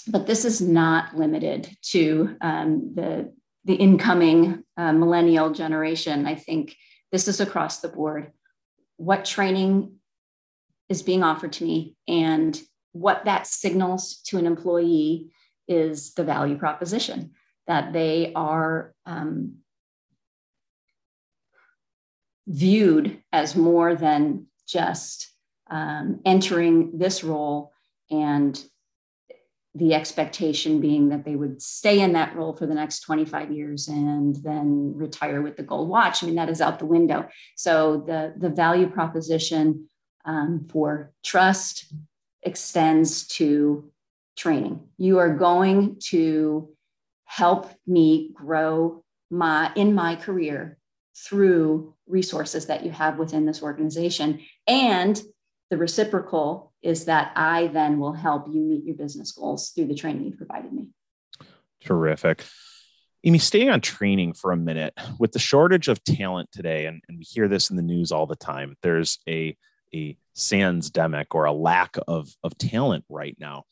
but 0.07 0.27
this 0.27 0.45
is 0.45 0.61
not 0.61 1.17
limited 1.17 1.75
to 1.89 2.37
um, 2.39 2.93
the 2.95 3.33
the 3.65 3.75
incoming 3.75 4.63
uh, 4.77 4.93
millennial 4.93 5.51
generation. 5.51 6.25
I 6.25 6.35
think 6.35 6.77
this 7.11 7.27
is 7.27 7.41
across 7.41 7.79
the 7.79 7.89
board. 7.89 8.31
What 8.95 9.25
training 9.25 9.95
is 10.87 11.03
being 11.03 11.21
offered 11.21 11.51
to 11.53 11.65
me 11.65 11.95
and 12.07 12.59
what 12.93 13.25
that 13.25 13.45
signals 13.45 14.21
to 14.27 14.37
an 14.37 14.45
employee 14.45 15.31
is 15.67 16.13
the 16.13 16.23
value 16.23 16.57
proposition 16.57 17.31
that 17.71 17.93
they 17.93 18.33
are 18.35 18.93
um, 19.05 19.53
viewed 22.45 23.21
as 23.31 23.55
more 23.55 23.95
than 23.95 24.47
just 24.67 25.31
um, 25.69 26.19
entering 26.25 26.97
this 26.97 27.23
role 27.23 27.71
and 28.09 28.61
the 29.73 29.93
expectation 29.93 30.81
being 30.81 31.07
that 31.07 31.23
they 31.23 31.37
would 31.37 31.61
stay 31.61 32.01
in 32.01 32.11
that 32.11 32.35
role 32.35 32.51
for 32.51 32.65
the 32.65 32.73
next 32.73 32.99
25 33.03 33.53
years 33.53 33.87
and 33.87 34.35
then 34.43 34.91
retire 34.93 35.41
with 35.41 35.55
the 35.55 35.63
gold 35.63 35.87
watch. 35.87 36.21
I 36.21 36.25
mean, 36.25 36.35
that 36.35 36.49
is 36.49 36.59
out 36.59 36.77
the 36.77 36.85
window. 36.85 37.29
So 37.55 38.03
the, 38.05 38.33
the 38.35 38.49
value 38.49 38.89
proposition 38.89 39.87
um, 40.25 40.67
for 40.69 41.13
trust 41.23 41.85
extends 42.43 43.27
to 43.27 43.89
training. 44.35 44.81
You 44.97 45.19
are 45.19 45.33
going 45.33 45.99
to 46.09 46.67
help 47.31 47.71
me 47.87 48.29
grow 48.33 49.03
my 49.29 49.71
in 49.75 49.95
my 49.95 50.15
career 50.15 50.77
through 51.15 51.95
resources 52.05 52.65
that 52.65 52.83
you 52.83 52.91
have 52.91 53.17
within 53.17 53.45
this 53.45 53.63
organization 53.63 54.41
and 54.67 55.21
the 55.69 55.77
reciprocal 55.77 56.73
is 56.81 57.05
that 57.05 57.31
I 57.37 57.67
then 57.67 57.97
will 57.97 58.11
help 58.11 58.47
you 58.49 58.59
meet 58.59 58.83
your 58.83 58.95
business 58.95 59.31
goals 59.31 59.69
through 59.69 59.87
the 59.87 59.95
training 59.95 60.25
you've 60.25 60.37
provided 60.37 60.73
me. 60.73 60.89
Terrific. 61.79 62.43
Amy, 63.23 63.37
staying 63.37 63.69
on 63.69 63.79
training 63.79 64.33
for 64.33 64.51
a 64.51 64.57
minute, 64.57 64.93
with 65.17 65.31
the 65.31 65.39
shortage 65.39 65.87
of 65.87 66.03
talent 66.03 66.49
today, 66.51 66.87
and, 66.87 67.01
and 67.07 67.17
we 67.17 67.23
hear 67.23 67.47
this 67.47 67.69
in 67.69 67.77
the 67.77 67.81
news 67.81 68.11
all 68.11 68.25
the 68.25 68.35
time, 68.35 68.75
there's 68.83 69.19
a, 69.29 69.55
a 69.93 70.17
sans-demic 70.33 71.27
or 71.31 71.45
a 71.45 71.53
lack 71.53 71.95
of, 72.05 72.35
of 72.43 72.57
talent 72.57 73.05
right 73.07 73.37
now. 73.39 73.63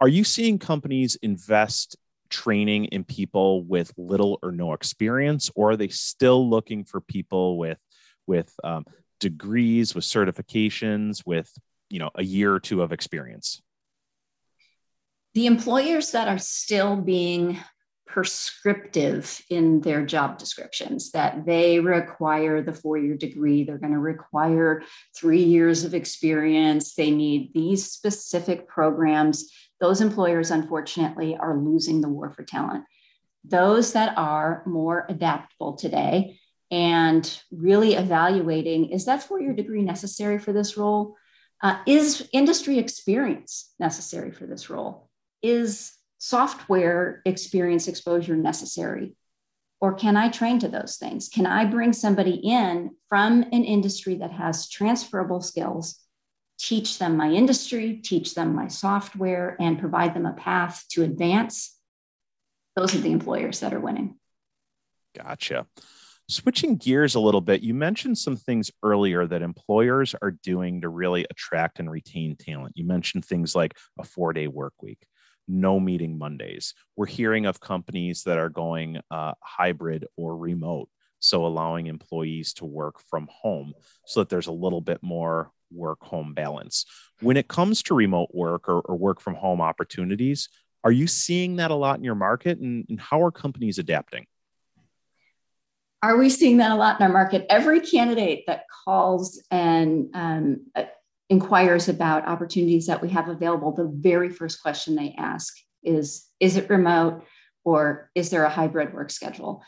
Are 0.00 0.08
you 0.08 0.22
seeing 0.22 0.58
companies 0.58 1.16
invest 1.16 1.96
training 2.34 2.86
in 2.86 3.04
people 3.04 3.62
with 3.64 3.92
little 3.96 4.38
or 4.42 4.50
no 4.50 4.72
experience, 4.72 5.50
or 5.54 5.70
are 5.70 5.76
they 5.76 5.88
still 5.88 6.48
looking 6.48 6.84
for 6.84 7.00
people 7.00 7.56
with 7.58 7.80
with 8.26 8.52
um, 8.64 8.84
degrees, 9.20 9.94
with 9.94 10.04
certifications, 10.04 11.22
with 11.24 11.50
you 11.88 12.00
know 12.00 12.10
a 12.14 12.24
year 12.24 12.52
or 12.54 12.60
two 12.60 12.82
of 12.82 12.92
experience? 12.92 13.62
The 15.34 15.46
employers 15.46 16.12
that 16.12 16.28
are 16.28 16.38
still 16.38 16.96
being 16.96 17.58
prescriptive 18.06 19.42
in 19.50 19.80
their 19.80 20.06
job 20.06 20.38
descriptions 20.38 21.10
that 21.10 21.44
they 21.44 21.80
require 21.80 22.62
the 22.62 22.72
four 22.72 22.96
year 22.96 23.16
degree, 23.16 23.64
they're 23.64 23.78
going 23.78 23.92
to 23.92 23.98
require 23.98 24.84
three 25.16 25.42
years 25.42 25.82
of 25.84 25.94
experience, 25.94 26.94
they 26.94 27.10
need 27.10 27.52
these 27.54 27.90
specific 27.90 28.68
programs. 28.68 29.50
Those 29.84 30.00
employers, 30.00 30.50
unfortunately, 30.50 31.36
are 31.36 31.58
losing 31.58 32.00
the 32.00 32.08
war 32.08 32.30
for 32.30 32.42
talent. 32.42 32.84
Those 33.44 33.92
that 33.92 34.16
are 34.16 34.62
more 34.64 35.04
adaptable 35.10 35.74
today 35.74 36.40
and 36.70 37.22
really 37.52 37.92
evaluating 37.92 38.86
is 38.86 39.04
that 39.04 39.24
four 39.24 39.42
year 39.42 39.52
degree 39.52 39.82
necessary 39.82 40.38
for 40.38 40.54
this 40.54 40.78
role? 40.78 41.16
Uh, 41.62 41.80
is 41.86 42.26
industry 42.32 42.78
experience 42.78 43.74
necessary 43.78 44.30
for 44.30 44.46
this 44.46 44.70
role? 44.70 45.10
Is 45.42 45.92
software 46.16 47.20
experience 47.26 47.86
exposure 47.86 48.36
necessary? 48.36 49.14
Or 49.82 49.92
can 49.92 50.16
I 50.16 50.30
train 50.30 50.60
to 50.60 50.68
those 50.68 50.96
things? 50.96 51.28
Can 51.28 51.44
I 51.44 51.66
bring 51.66 51.92
somebody 51.92 52.36
in 52.36 52.96
from 53.10 53.42
an 53.42 53.64
industry 53.64 54.14
that 54.14 54.32
has 54.32 54.66
transferable 54.66 55.42
skills, 55.42 56.00
teach 56.58 56.98
them 56.98 57.16
my 57.16 57.30
industry, 57.30 58.00
teach 58.02 58.34
them 58.34 58.54
my 58.54 58.68
software, 58.68 59.56
and 59.60 59.78
provide 59.78 60.14
them 60.14 60.26
a 60.26 60.32
path 60.32 60.84
to 60.90 61.02
advance? 61.02 61.78
Those 62.76 62.94
are 62.94 63.00
the 63.00 63.12
employers 63.12 63.60
that 63.60 63.72
are 63.72 63.80
winning. 63.80 64.16
Gotcha. 65.16 65.66
Switching 66.28 66.76
gears 66.76 67.14
a 67.14 67.20
little 67.20 67.42
bit, 67.42 67.60
you 67.60 67.74
mentioned 67.74 68.16
some 68.16 68.36
things 68.36 68.70
earlier 68.82 69.26
that 69.26 69.42
employers 69.42 70.14
are 70.22 70.30
doing 70.30 70.80
to 70.80 70.88
really 70.88 71.26
attract 71.30 71.78
and 71.78 71.90
retain 71.90 72.34
talent. 72.34 72.72
You 72.76 72.84
mentioned 72.86 73.24
things 73.26 73.54
like 73.54 73.76
a 73.98 74.04
four 74.04 74.32
day 74.32 74.46
work 74.46 74.72
week, 74.80 75.06
no 75.46 75.78
meeting 75.78 76.16
Mondays. 76.16 76.72
We're 76.96 77.06
hearing 77.06 77.44
of 77.44 77.60
companies 77.60 78.22
that 78.22 78.38
are 78.38 78.48
going 78.48 79.00
uh, 79.10 79.34
hybrid 79.42 80.06
or 80.16 80.36
remote. 80.36 80.88
So 81.20 81.46
allowing 81.46 81.86
employees 81.86 82.54
to 82.54 82.64
work 82.64 83.00
from 83.08 83.28
home 83.30 83.74
so 84.06 84.20
that 84.20 84.28
there's 84.28 84.46
a 84.46 84.52
little 84.52 84.80
bit 84.80 85.02
more 85.02 85.50
work 85.74 86.02
home 86.02 86.34
balance. 86.34 86.86
When 87.20 87.36
it 87.36 87.48
comes 87.48 87.82
to 87.84 87.94
remote 87.94 88.30
work 88.32 88.68
or, 88.68 88.80
or, 88.80 88.96
work 88.96 89.20
from 89.20 89.34
home 89.34 89.60
opportunities, 89.60 90.48
are 90.82 90.92
you 90.92 91.06
seeing 91.06 91.56
that 91.56 91.70
a 91.70 91.74
lot 91.74 91.98
in 91.98 92.04
your 92.04 92.14
market 92.14 92.58
and, 92.58 92.84
and 92.88 93.00
how 93.00 93.22
are 93.22 93.30
companies 93.30 93.78
adapting? 93.78 94.26
Are 96.02 96.18
we 96.18 96.28
seeing 96.28 96.58
that 96.58 96.70
a 96.70 96.74
lot 96.74 97.00
in 97.00 97.06
our 97.06 97.12
market? 97.12 97.46
Every 97.48 97.80
candidate 97.80 98.44
that 98.46 98.64
calls 98.84 99.42
and 99.50 100.10
um, 100.12 100.66
uh, 100.74 100.84
inquires 101.30 101.88
about 101.88 102.28
opportunities 102.28 102.86
that 102.86 103.00
we 103.00 103.08
have 103.08 103.28
available, 103.28 103.72
the 103.72 103.90
very 103.90 104.28
first 104.28 104.60
question 104.60 104.96
they 104.96 105.14
ask 105.16 105.56
is 105.82 106.26
Is 106.40 106.56
it 106.56 106.68
remote 106.68 107.24
or 107.64 108.10
is 108.14 108.30
there 108.30 108.44
a 108.44 108.50
hybrid 108.50 108.92
work 108.92 109.10
schedule? 109.10 109.62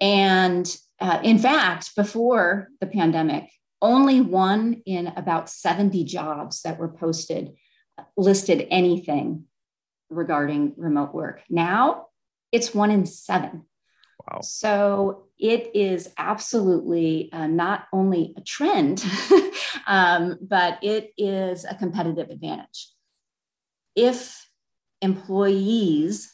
And 0.00 0.74
uh, 1.00 1.20
in 1.22 1.38
fact, 1.38 1.94
before 1.94 2.68
the 2.80 2.86
pandemic, 2.86 3.50
only 3.82 4.20
one 4.20 4.82
in 4.86 5.08
about 5.08 5.50
70 5.50 6.04
jobs 6.04 6.62
that 6.62 6.78
were 6.78 6.88
posted 6.88 7.54
listed 8.16 8.66
anything 8.70 9.44
regarding 10.10 10.74
remote 10.76 11.14
work. 11.14 11.42
Now 11.48 12.06
it's 12.52 12.74
one 12.74 12.90
in 12.90 13.06
seven. 13.06 13.64
Wow. 14.30 14.40
So 14.40 15.26
it 15.38 15.70
is 15.74 16.10
absolutely 16.16 17.30
uh, 17.32 17.46
not 17.46 17.86
only 17.92 18.34
a 18.36 18.40
trend, 18.40 19.04
um, 19.86 20.38
but 20.40 20.78
it 20.82 21.12
is 21.16 21.64
a 21.64 21.74
competitive 21.74 22.30
advantage. 22.30 22.88
If 23.94 24.48
employees 25.02 26.32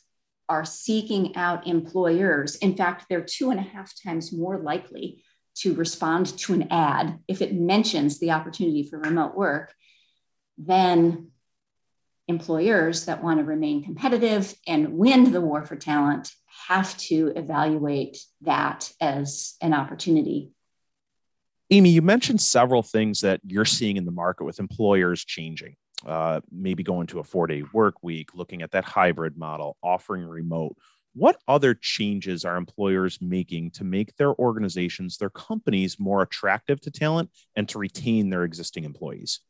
are 0.49 0.65
seeking 0.65 1.37
out 1.37 1.67
employers, 1.67 2.57
in 2.57 2.77
fact, 2.77 3.07
they're 3.09 3.25
two 3.25 3.51
and 3.51 3.59
a 3.59 3.63
half 3.63 3.93
times 4.03 4.33
more 4.33 4.59
likely 4.59 5.25
to 5.55 5.75
respond 5.75 6.27
to 6.39 6.53
an 6.55 6.69
ad 6.71 7.19
if 7.29 7.43
it 7.43 7.55
mentions 7.55 8.19
the 8.19 8.31
opportunity 8.31 8.83
for 8.83 8.99
remote 8.99 9.35
work 9.37 9.75
then 10.59 11.29
employers 12.29 13.07
that 13.07 13.23
want 13.23 13.39
to 13.39 13.45
remain 13.45 13.83
competitive 13.83 14.55
and 14.67 14.93
win 14.93 15.33
the 15.33 15.41
war 15.41 15.65
for 15.65 15.77
talent 15.77 16.31
have 16.69 16.97
to 16.97 17.33
evaluate 17.35 18.19
that 18.43 18.93
as 19.01 19.57
an 19.61 19.75
opportunity. 19.75 20.51
Amy, 21.71 21.91
you 21.91 22.03
mentioned 22.03 22.41
several 22.41 22.83
things 22.83 23.23
that 23.23 23.41
you're 23.47 23.65
seeing 23.65 23.97
in 23.97 24.05
the 24.05 24.13
market 24.13 24.45
with 24.45 24.61
employers 24.61 25.25
changing. 25.25 25.77
Uh, 26.07 26.41
maybe 26.51 26.83
going 26.83 27.07
to 27.07 27.21
a 27.21 27.25
four 27.25 27.47
day 27.47 27.63
work 27.73 27.95
week, 28.03 28.35
looking 28.35 28.61
at 28.63 28.73
that 28.73 28.85
hybrid 28.85 29.37
model, 29.37 29.77
offering 29.83 30.25
remote. 30.25 30.77
What 31.15 31.37
other 31.47 31.75
changes 31.75 32.45
are 32.45 32.57
employers 32.57 33.19
making 33.21 33.73
to 33.73 33.85
make 33.85 34.17
their 34.17 34.35
organizations, 34.39 35.19
their 35.19 35.31
companies 35.31 35.99
more 35.99 36.23
attractive 36.23 36.81
to 36.83 36.91
talent 36.91 37.31
and 37.55 37.69
to 37.69 37.79
retain 37.79 38.31
their 38.31 38.45
existing 38.45 38.85
employees? 38.85 39.41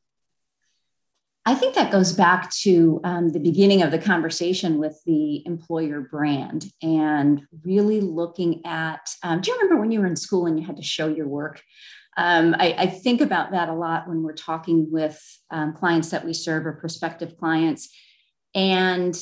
I 1.44 1.54
think 1.54 1.74
that 1.74 1.90
goes 1.90 2.12
back 2.12 2.50
to 2.62 3.00
um, 3.02 3.30
the 3.30 3.40
beginning 3.40 3.82
of 3.82 3.90
the 3.90 3.98
conversation 3.98 4.78
with 4.78 5.00
the 5.04 5.44
employer 5.44 6.00
brand 6.00 6.66
and 6.82 7.42
really 7.64 8.00
looking 8.00 8.64
at. 8.64 9.12
Um, 9.24 9.40
do 9.40 9.50
you 9.50 9.56
remember 9.56 9.80
when 9.80 9.90
you 9.90 10.00
were 10.00 10.06
in 10.06 10.14
school 10.14 10.46
and 10.46 10.58
you 10.58 10.64
had 10.64 10.76
to 10.76 10.82
show 10.82 11.08
your 11.08 11.26
work? 11.26 11.60
Um, 12.16 12.54
I, 12.58 12.74
I, 12.78 12.86
think 12.88 13.22
about 13.22 13.52
that 13.52 13.70
a 13.70 13.74
lot 13.74 14.06
when 14.06 14.22
we're 14.22 14.34
talking 14.34 14.90
with 14.90 15.18
um, 15.50 15.72
clients 15.72 16.10
that 16.10 16.26
we 16.26 16.34
serve 16.34 16.66
or 16.66 16.74
prospective 16.74 17.38
clients. 17.38 17.88
And 18.54 19.18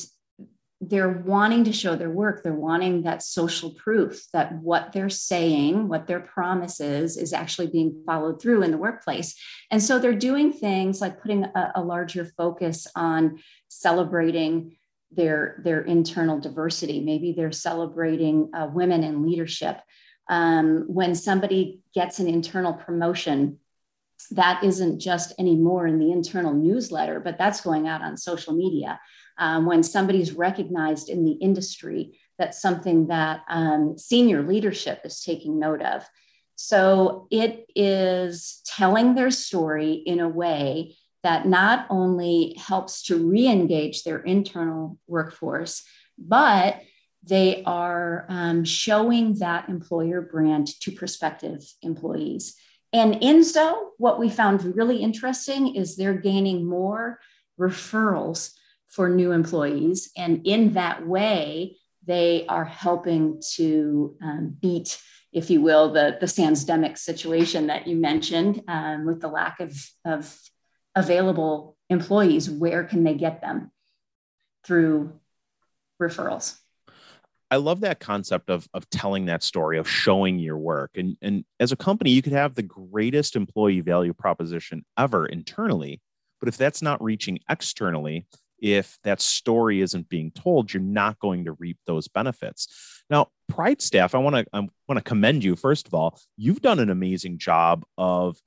they're 0.80 1.10
wanting 1.10 1.64
to 1.64 1.72
show 1.72 1.94
their 1.94 2.10
work. 2.10 2.42
They're 2.42 2.54
wanting 2.54 3.02
that 3.02 3.22
social 3.22 3.72
proof 3.74 4.26
that 4.32 4.54
what 4.54 4.92
they're 4.92 5.10
saying 5.10 5.88
what 5.88 6.06
their 6.06 6.20
promise 6.20 6.80
is 6.80 7.18
is 7.18 7.34
actually 7.34 7.66
being 7.66 8.02
followed 8.06 8.40
through 8.40 8.62
in 8.62 8.70
the 8.70 8.78
workplace. 8.78 9.34
And 9.70 9.82
so 9.82 9.98
they're 9.98 10.14
doing 10.14 10.52
things 10.52 11.00
like 11.00 11.20
putting 11.20 11.44
a, 11.44 11.72
a 11.76 11.82
larger 11.82 12.24
focus 12.24 12.86
on 12.96 13.40
celebrating 13.68 14.76
their 15.12 15.60
their 15.64 15.82
internal 15.82 16.40
diversity. 16.40 17.00
Maybe 17.00 17.32
they're 17.32 17.52
celebrating 17.52 18.50
uh, 18.54 18.68
women 18.72 19.04
in 19.04 19.26
leadership. 19.26 19.80
Um, 20.28 20.84
when 20.86 21.14
somebody 21.14 21.80
gets 21.92 22.20
an 22.20 22.28
internal 22.28 22.72
promotion 22.72 23.58
that 24.30 24.62
isn't 24.62 25.00
just 25.00 25.32
anymore 25.38 25.86
in 25.86 25.98
the 25.98 26.12
internal 26.12 26.52
newsletter 26.52 27.18
but 27.20 27.38
that's 27.38 27.62
going 27.62 27.88
out 27.88 28.02
on 28.02 28.18
social 28.18 28.52
media 28.52 29.00
um, 29.40 29.66
when 29.66 29.82
somebody's 29.82 30.32
recognized 30.32 31.08
in 31.08 31.24
the 31.24 31.32
industry 31.32 32.18
that's 32.40 32.62
something 32.62 33.08
that 33.08 33.42
um, 33.48 33.98
senior 33.98 34.42
leadership 34.42 35.02
is 35.04 35.20
taking 35.20 35.58
note 35.58 35.82
of. 35.82 36.08
So 36.56 37.28
it 37.30 37.66
is 37.76 38.62
telling 38.64 39.14
their 39.14 39.30
story 39.30 39.92
in 39.92 40.20
a 40.20 40.28
way 40.28 40.96
that 41.22 41.46
not 41.46 41.86
only 41.90 42.56
helps 42.58 43.02
to 43.04 43.28
re 43.28 43.46
engage 43.46 44.04
their 44.04 44.20
internal 44.20 44.98
workforce, 45.06 45.82
but 46.18 46.80
they 47.22 47.62
are 47.64 48.24
um, 48.30 48.64
showing 48.64 49.34
that 49.40 49.68
employer 49.68 50.22
brand 50.22 50.68
to 50.80 50.92
prospective 50.92 51.62
employees. 51.82 52.56
And 52.94 53.22
in 53.22 53.44
so, 53.44 53.90
what 53.98 54.18
we 54.18 54.30
found 54.30 54.74
really 54.74 55.02
interesting 55.02 55.74
is 55.76 55.94
they're 55.94 56.14
gaining 56.14 56.64
more 56.64 57.20
referrals 57.60 58.54
for 58.90 59.08
new 59.08 59.32
employees. 59.32 60.10
And 60.16 60.46
in 60.46 60.74
that 60.74 61.06
way, 61.06 61.76
they 62.06 62.44
are 62.48 62.64
helping 62.64 63.40
to 63.54 64.16
um, 64.22 64.56
beat, 64.60 65.00
if 65.32 65.48
you 65.48 65.60
will, 65.60 65.92
the, 65.92 66.18
the 66.20 66.26
Sansdemic 66.26 66.98
situation 66.98 67.68
that 67.68 67.86
you 67.86 67.96
mentioned 67.96 68.62
um, 68.68 69.06
with 69.06 69.20
the 69.20 69.28
lack 69.28 69.60
of, 69.60 69.72
of 70.04 70.38
available 70.94 71.76
employees. 71.88 72.50
Where 72.50 72.84
can 72.84 73.04
they 73.04 73.14
get 73.14 73.40
them? 73.40 73.70
Through 74.64 75.12
referrals. 76.00 76.58
I 77.50 77.56
love 77.56 77.80
that 77.80 77.98
concept 77.98 78.48
of, 78.48 78.68
of 78.74 78.88
telling 78.90 79.26
that 79.26 79.42
story, 79.42 79.78
of 79.78 79.88
showing 79.88 80.38
your 80.38 80.56
work. 80.56 80.92
And, 80.94 81.16
and 81.20 81.44
as 81.58 81.72
a 81.72 81.76
company, 81.76 82.10
you 82.10 82.22
could 82.22 82.32
have 82.32 82.54
the 82.54 82.62
greatest 82.62 83.34
employee 83.34 83.80
value 83.80 84.12
proposition 84.12 84.84
ever 84.96 85.26
internally. 85.26 86.00
But 86.38 86.48
if 86.48 86.56
that's 86.56 86.80
not 86.80 87.02
reaching 87.02 87.40
externally, 87.48 88.26
if 88.60 88.98
that 89.04 89.20
story 89.20 89.80
isn't 89.80 90.08
being 90.08 90.30
told, 90.30 90.72
you're 90.72 90.82
not 90.82 91.18
going 91.18 91.44
to 91.46 91.52
reap 91.52 91.78
those 91.86 92.08
benefits. 92.08 93.02
Now, 93.08 93.28
Pride 93.48 93.82
staff, 93.82 94.14
I 94.14 94.18
want 94.18 94.36
to 94.36 94.46
I 94.52 94.60
want 94.60 94.96
to 94.96 95.02
commend 95.02 95.42
you. 95.42 95.56
First 95.56 95.88
of 95.88 95.94
all, 95.94 96.20
you've 96.36 96.60
done 96.62 96.78
an 96.78 96.90
amazing 96.90 97.38
job 97.38 97.84
of 97.98 98.38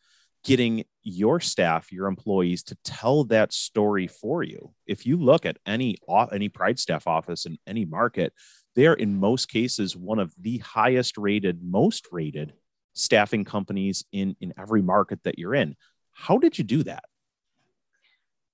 getting 0.44 0.86
your 1.02 1.40
staff, 1.40 1.92
your 1.92 2.08
employees 2.08 2.64
to 2.64 2.78
tell 2.84 3.26
that 3.26 3.52
story 3.52 4.08
for 4.08 4.44
you. 4.44 4.74
If 4.88 5.06
you 5.06 5.18
look 5.18 5.46
at 5.46 5.58
any 5.66 5.98
any 6.32 6.50
Pride 6.50 6.80
staff 6.80 7.08
office 7.08 7.46
in 7.46 7.58
any 7.68 7.86
market, 7.86 8.34
they're 8.76 8.94
in 8.94 9.20
most 9.20 9.50
cases 9.50 9.96
one 9.96 10.20
of 10.20 10.34
the 10.40 10.60
highest 10.60 11.18
rated, 11.18 11.62
most 11.64 12.08
rated 12.12 12.54
staffing 12.94 13.44
companies 13.44 14.06
in 14.12 14.36
in 14.40 14.54
every 14.58 14.82
market 14.82 15.22
that 15.24 15.38
you're 15.38 15.56
in. 15.56 15.76
How 16.14 16.38
did 16.38 16.58
you 16.58 16.64
do 16.64 16.84
that? 16.84 17.04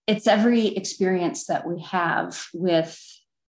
It's 0.09 0.25
every 0.25 0.69
experience 0.69 1.45
that 1.45 1.67
we 1.67 1.83
have 1.83 2.47
with 2.51 2.99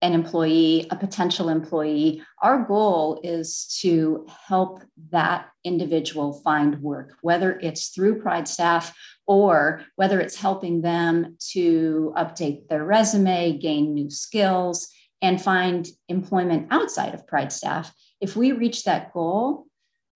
an 0.02 0.14
employee, 0.14 0.88
a 0.90 0.96
potential 0.96 1.48
employee. 1.48 2.24
Our 2.42 2.64
goal 2.64 3.22
is 3.24 3.68
to 3.82 4.26
help 4.48 4.82
that 5.12 5.46
individual 5.64 6.42
find 6.42 6.82
work, 6.82 7.14
whether 7.22 7.60
it's 7.60 7.90
through 7.90 8.24
Pride 8.24 8.48
staff 8.48 8.98
or 9.28 9.84
whether 9.96 10.20
it's 10.20 10.38
helping 10.38 10.82
them 10.82 11.38
to 11.52 12.16
update 12.18 12.68
their 12.68 12.84
resume, 12.84 13.60
gain 13.60 13.94
new 13.94 14.10
skills, 14.10 14.88
and 15.22 15.40
find 15.40 15.88
employment 16.08 16.70
outside 16.72 17.14
of 17.14 17.28
Pride 17.28 17.52
staff, 17.52 17.94
if 18.20 18.36
we 18.36 18.54
reach 18.54 18.86
that 18.86 19.14
goal 19.14 19.68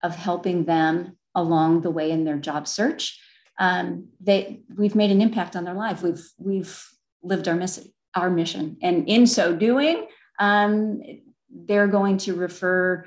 of 0.02 0.16
helping 0.16 0.66
them 0.66 1.16
along 1.36 1.82
the 1.82 1.92
way 1.92 2.10
in 2.10 2.24
their 2.24 2.40
job 2.40 2.68
search, 2.68 3.20
um, 3.60 4.08
they 4.20 4.62
we've 4.76 4.96
made 4.96 5.12
an 5.12 5.22
impact 5.22 5.56
on 5.56 5.64
their 5.64 5.74
life. 5.74 6.02
We've 6.02 6.26
we've 6.38 6.84
lived 7.22 7.48
our 7.48 7.56
mission, 7.56 7.86
our 8.16 8.30
mission, 8.30 8.78
and 8.82 9.08
in 9.08 9.28
so 9.28 9.56
doing, 9.56 10.08
um, 10.40 11.02
they're 11.50 11.88
going 11.88 12.18
to 12.20 12.36
refer 12.36 13.06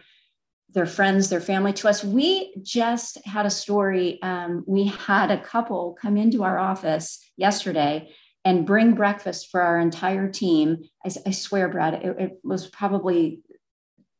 their 0.71 0.87
friends, 0.87 1.31
their 1.31 1.41
family 1.41 1.73
to 1.73 1.89
us. 1.89 2.05
We 2.05 2.55
just 2.63 3.25
had 3.25 3.47
a 3.47 3.51
story. 3.51 4.21
Um, 4.23 4.63
we 4.67 4.87
had 4.87 5.31
a 5.31 5.41
couple 5.41 5.97
come 6.01 6.17
into 6.17 6.45
our 6.45 6.59
office 6.59 7.19
yesterday 7.37 8.13
and 8.45 8.67
bring 8.67 8.95
breakfast 8.95 9.51
for 9.51 9.61
our 9.61 9.81
entire 9.81 10.31
team. 10.31 10.85
I, 11.05 11.11
I 11.27 11.31
swear, 11.31 11.69
Brad, 11.69 11.95
it, 11.95 12.17
it, 12.19 12.39
was 12.45 12.69
probably 12.69 13.41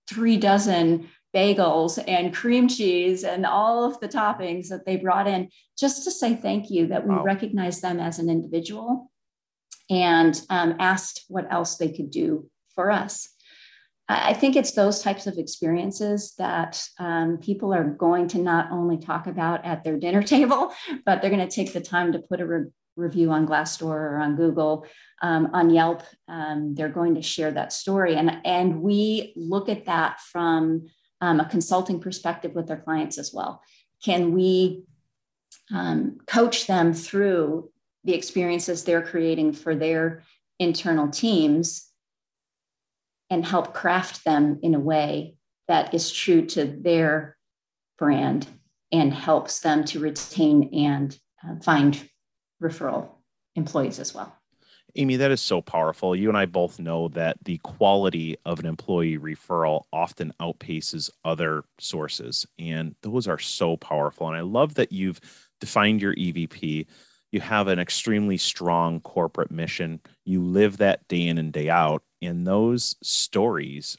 three 0.09 0.37
dozen 0.37 1.09
bagels 1.37 2.03
and 2.09 2.35
cream 2.35 2.67
cheese 2.67 3.23
and 3.23 3.45
all 3.45 3.85
of 3.85 4.01
the 4.01 4.09
toppings 4.09 4.69
that 4.69 4.87
they 4.87 4.97
brought 4.97 5.29
in 5.29 5.51
just 5.79 6.05
to 6.05 6.11
say 6.11 6.35
thank 6.35 6.71
you 6.71 6.87
that 6.87 7.07
we 7.07 7.15
wow. 7.15 7.23
recognize 7.23 7.83
them 7.83 8.01
as 8.01 8.19
an 8.19 8.31
individual 8.31 9.11
and 9.91 10.41
um, 10.49 10.75
asked 10.79 11.25
what 11.29 11.47
else 11.53 11.77
they 11.77 11.93
could 11.93 12.11
do 12.11 12.49
for 12.75 12.91
us. 12.91 13.29
I 14.09 14.35
think 14.35 14.55
it's 14.55 14.73
those 14.73 15.03
types 15.03 15.27
of 15.27 15.37
experiences 15.37 16.35
that 16.39 16.83
um, 16.99 17.39
people 17.39 17.75
are 17.75 17.85
going 17.85 18.29
to 18.29 18.39
not 18.39 18.71
only 18.71 18.99
talk 18.99 19.27
about 19.27 19.65
at 19.65 19.83
their 19.85 19.99
dinner 19.99 20.23
table, 20.37 20.73
but 21.05 21.21
they're 21.21 21.31
going 21.31 21.47
to 21.47 21.55
take 21.55 21.73
the 21.73 21.81
time 21.81 22.13
to 22.13 22.21
put 22.21 22.41
a 22.41 22.47
re- 22.47 22.71
review 22.97 23.31
on 23.31 23.47
Glassdoor 23.47 23.91
or 23.91 24.19
on 24.19 24.37
Google, 24.37 24.87
um, 25.23 25.51
on 25.53 25.71
Yelp. 25.71 26.03
Um, 26.29 26.75
they're 26.75 26.89
going 26.89 27.17
to 27.17 27.23
share 27.23 27.51
that 27.51 27.73
story. 27.73 28.15
And, 28.15 28.39
and 28.45 28.81
we 28.81 29.35
look 29.37 29.69
at 29.69 29.87
that 29.87 30.21
from 30.21 30.87
um, 31.21 31.41
a 31.41 31.49
consulting 31.49 32.01
perspective 32.01 32.55
with 32.55 32.67
their 32.67 32.77
clients 32.77 33.19
as 33.19 33.33
well. 33.33 33.63
Can 34.05 34.33
we 34.33 34.85
um, 35.75 36.19
coach 36.27 36.67
them 36.67 36.93
through 36.93 37.71
the 38.05 38.15
experiences 38.15 38.85
they're 38.85 39.03
creating 39.03 39.53
for 39.53 39.75
their 39.75 40.23
internal 40.59 41.09
teams 41.09 41.91
and 43.31 43.45
help 43.45 43.75
craft 43.75 44.25
them 44.25 44.61
in 44.63 44.75
a 44.75 44.81
way 44.81 45.35
that 45.69 45.93
is 45.93 46.13
true 46.13 46.47
to 46.47 46.65
their 46.65 47.37
brand 47.99 48.47
and 48.93 49.13
helps 49.13 49.61
them 49.61 49.85
to 49.85 49.99
retain 49.99 50.71
and 50.73 51.19
uh, 51.45 51.57
find 51.61 52.09
referral 52.63 53.09
employees 53.57 53.99
as 53.99 54.15
well. 54.15 54.37
Amy, 54.97 55.17
that 55.17 55.31
is 55.31 55.41
so 55.41 55.61
powerful. 55.61 56.17
You 56.17 56.29
and 56.29 56.39
I 56.39 56.47
both 56.47 56.79
know 56.79 57.09
that 57.09 57.37
the 57.45 57.59
quality 57.59 58.37
of 58.45 58.59
an 58.59 58.67
employee 58.67 59.19
referral 59.19 59.85
often 59.93 60.33
outpaces 60.41 61.11
other 61.25 61.65
sources, 61.79 62.47
and 62.59 62.95
those 63.03 63.29
are 63.29 63.39
so 63.39 63.77
powerful. 63.77 64.27
And 64.27 64.37
I 64.37 64.41
love 64.41 64.75
that 64.75 64.93
you've 64.93 65.21
defined 65.61 66.01
your 66.01 66.15
EVP. 66.15 66.87
You 67.31 67.41
have 67.41 67.69
an 67.69 67.79
extremely 67.79 68.39
strong 68.39 69.01
corporate 69.01 69.51
mission. 69.51 70.01
You 70.25 70.43
live 70.43 70.79
that 70.79 71.07
day 71.09 71.27
in 71.29 71.39
and 71.39 71.53
day 71.53 71.69
out, 71.69 72.03
and 72.23 72.47
those 72.47 72.97
stories 73.03 73.99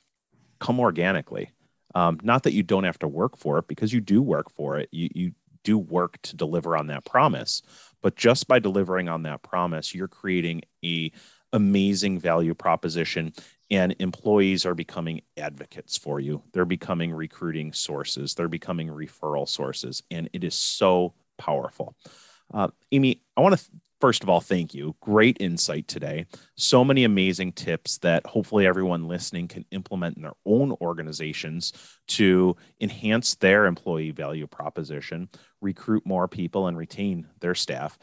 come 0.59 0.79
organically. 0.79 1.51
Um, 1.93 2.19
not 2.23 2.43
that 2.43 2.53
you 2.53 2.63
don't 2.63 2.83
have 2.83 2.99
to 2.99 3.07
work 3.07 3.37
for 3.37 3.59
it, 3.59 3.67
because 3.67 3.93
you 3.93 4.01
do 4.01 4.21
work 4.21 4.49
for 4.51 4.77
it. 4.79 4.89
You 4.91 5.09
you 5.13 5.31
do 5.63 5.77
work 5.77 6.17
to 6.21 6.35
deliver 6.35 6.77
on 6.77 6.87
that 6.87 7.03
promise 7.03 7.61
but 8.01 8.15
just 8.15 8.47
by 8.47 8.59
delivering 8.59 9.09
on 9.09 9.23
that 9.23 9.43
promise, 9.43 9.93
you're 9.93 10.07
creating 10.07 10.61
a 10.83 11.11
amazing 11.53 12.19
value 12.19 12.53
proposition 12.53 13.33
and 13.69 13.95
employees 13.99 14.65
are 14.65 14.75
becoming 14.75 15.21
advocates 15.35 15.97
for 15.97 16.19
you. 16.19 16.41
They're 16.53 16.65
becoming 16.65 17.13
recruiting 17.13 17.73
sources. 17.73 18.33
They're 18.33 18.47
becoming 18.47 18.87
referral 18.87 19.47
sources. 19.47 20.03
And 20.09 20.29
it 20.33 20.43
is 20.43 20.55
so 20.55 21.13
powerful. 21.37 21.95
Uh, 22.53 22.69
Amy, 22.91 23.21
I 23.35 23.41
want 23.41 23.57
to 23.57 23.65
first 23.99 24.23
of 24.23 24.29
all, 24.29 24.39
thank 24.39 24.73
you. 24.73 24.95
Great 25.01 25.37
insight 25.39 25.87
today. 25.87 26.25
So 26.55 26.83
many 26.83 27.03
amazing 27.03 27.53
tips 27.53 27.97
that 27.99 28.25
hopefully 28.25 28.65
everyone 28.65 29.07
listening 29.07 29.47
can 29.47 29.65
implement 29.71 30.17
in 30.17 30.23
their 30.23 30.33
own 30.45 30.75
organizations 30.81 31.73
to 32.09 32.55
enhance 32.81 33.35
their 33.35 33.65
employee 33.65 34.11
value 34.11 34.47
proposition, 34.47 35.29
recruit 35.61 36.05
more 36.05 36.27
people, 36.27 36.67
and 36.67 36.77
retain 36.77 37.27
their 37.39 37.55
staff. 37.55 37.97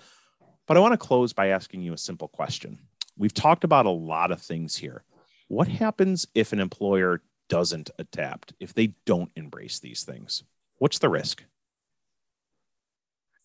But 0.67 0.77
I 0.77 0.81
want 0.81 0.93
to 0.93 0.99
close 0.99 1.33
by 1.33 1.49
asking 1.49 1.83
you 1.83 1.93
a 1.93 1.99
simple 1.99 2.29
question. 2.29 2.79
We've 3.17 3.35
talked 3.35 3.65
about 3.65 3.87
a 3.87 3.91
lot 3.91 4.31
of 4.33 4.41
things 4.41 4.77
here. 4.77 5.05
What 5.49 5.69
happens 5.69 6.27
if 6.35 6.53
an 6.53 6.61
employer 6.61 7.23
doesn't 7.49 7.91
adapt, 7.99 8.55
if 8.59 8.73
they 8.75 8.95
don't 9.05 9.31
embrace 9.37 9.79
these 9.79 10.03
things? 10.03 10.43
What's 10.79 10.99
the 10.99 11.09
risk? 11.09 11.45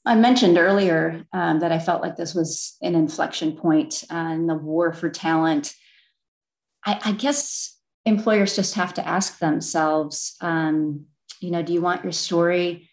I 0.09 0.15
mentioned 0.15 0.57
earlier 0.57 1.23
um, 1.33 1.59
that 1.59 1.71
I 1.71 1.77
felt 1.77 2.01
like 2.01 2.15
this 2.15 2.33
was 2.33 2.77
an 2.81 2.95
inflection 2.95 3.55
point 3.55 4.03
in 4.09 4.47
the 4.47 4.55
war 4.55 4.91
for 4.91 5.07
talent. 5.07 5.75
I, 6.83 6.99
I, 7.05 7.11
guess 7.11 7.77
employers 8.07 8.55
just 8.55 8.73
have 8.73 8.95
to 8.95 9.07
ask 9.07 9.37
themselves, 9.37 10.35
um, 10.41 11.05
you 11.41 11.51
know, 11.51 11.61
do 11.61 11.73
you 11.73 11.81
want 11.81 12.03
your 12.03 12.11
story 12.11 12.89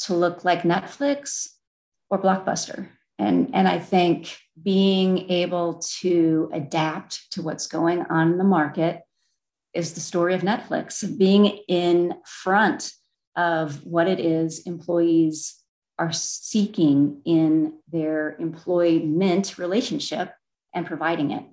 to 0.00 0.14
look 0.14 0.44
like 0.44 0.60
Netflix 0.60 1.46
or 2.10 2.20
Blockbuster? 2.20 2.88
And, 3.18 3.52
and 3.54 3.66
I 3.66 3.78
think 3.78 4.36
being 4.62 5.30
able 5.30 5.80
to 6.00 6.50
adapt 6.52 7.32
to 7.32 7.42
what's 7.42 7.68
going 7.68 8.02
on 8.02 8.32
in 8.32 8.38
the 8.38 8.44
market 8.44 9.00
is 9.72 9.94
the 9.94 10.00
story 10.00 10.34
of 10.34 10.42
Netflix, 10.42 11.16
being 11.16 11.46
in 11.68 12.16
front 12.26 12.92
of 13.34 13.82
what 13.86 14.08
it 14.08 14.20
is 14.20 14.66
employees 14.66 15.59
are 16.00 16.12
seeking 16.12 17.20
in 17.26 17.74
their 17.92 18.34
employment 18.38 19.58
relationship 19.58 20.32
and 20.74 20.86
providing 20.86 21.30
it. 21.30 21.44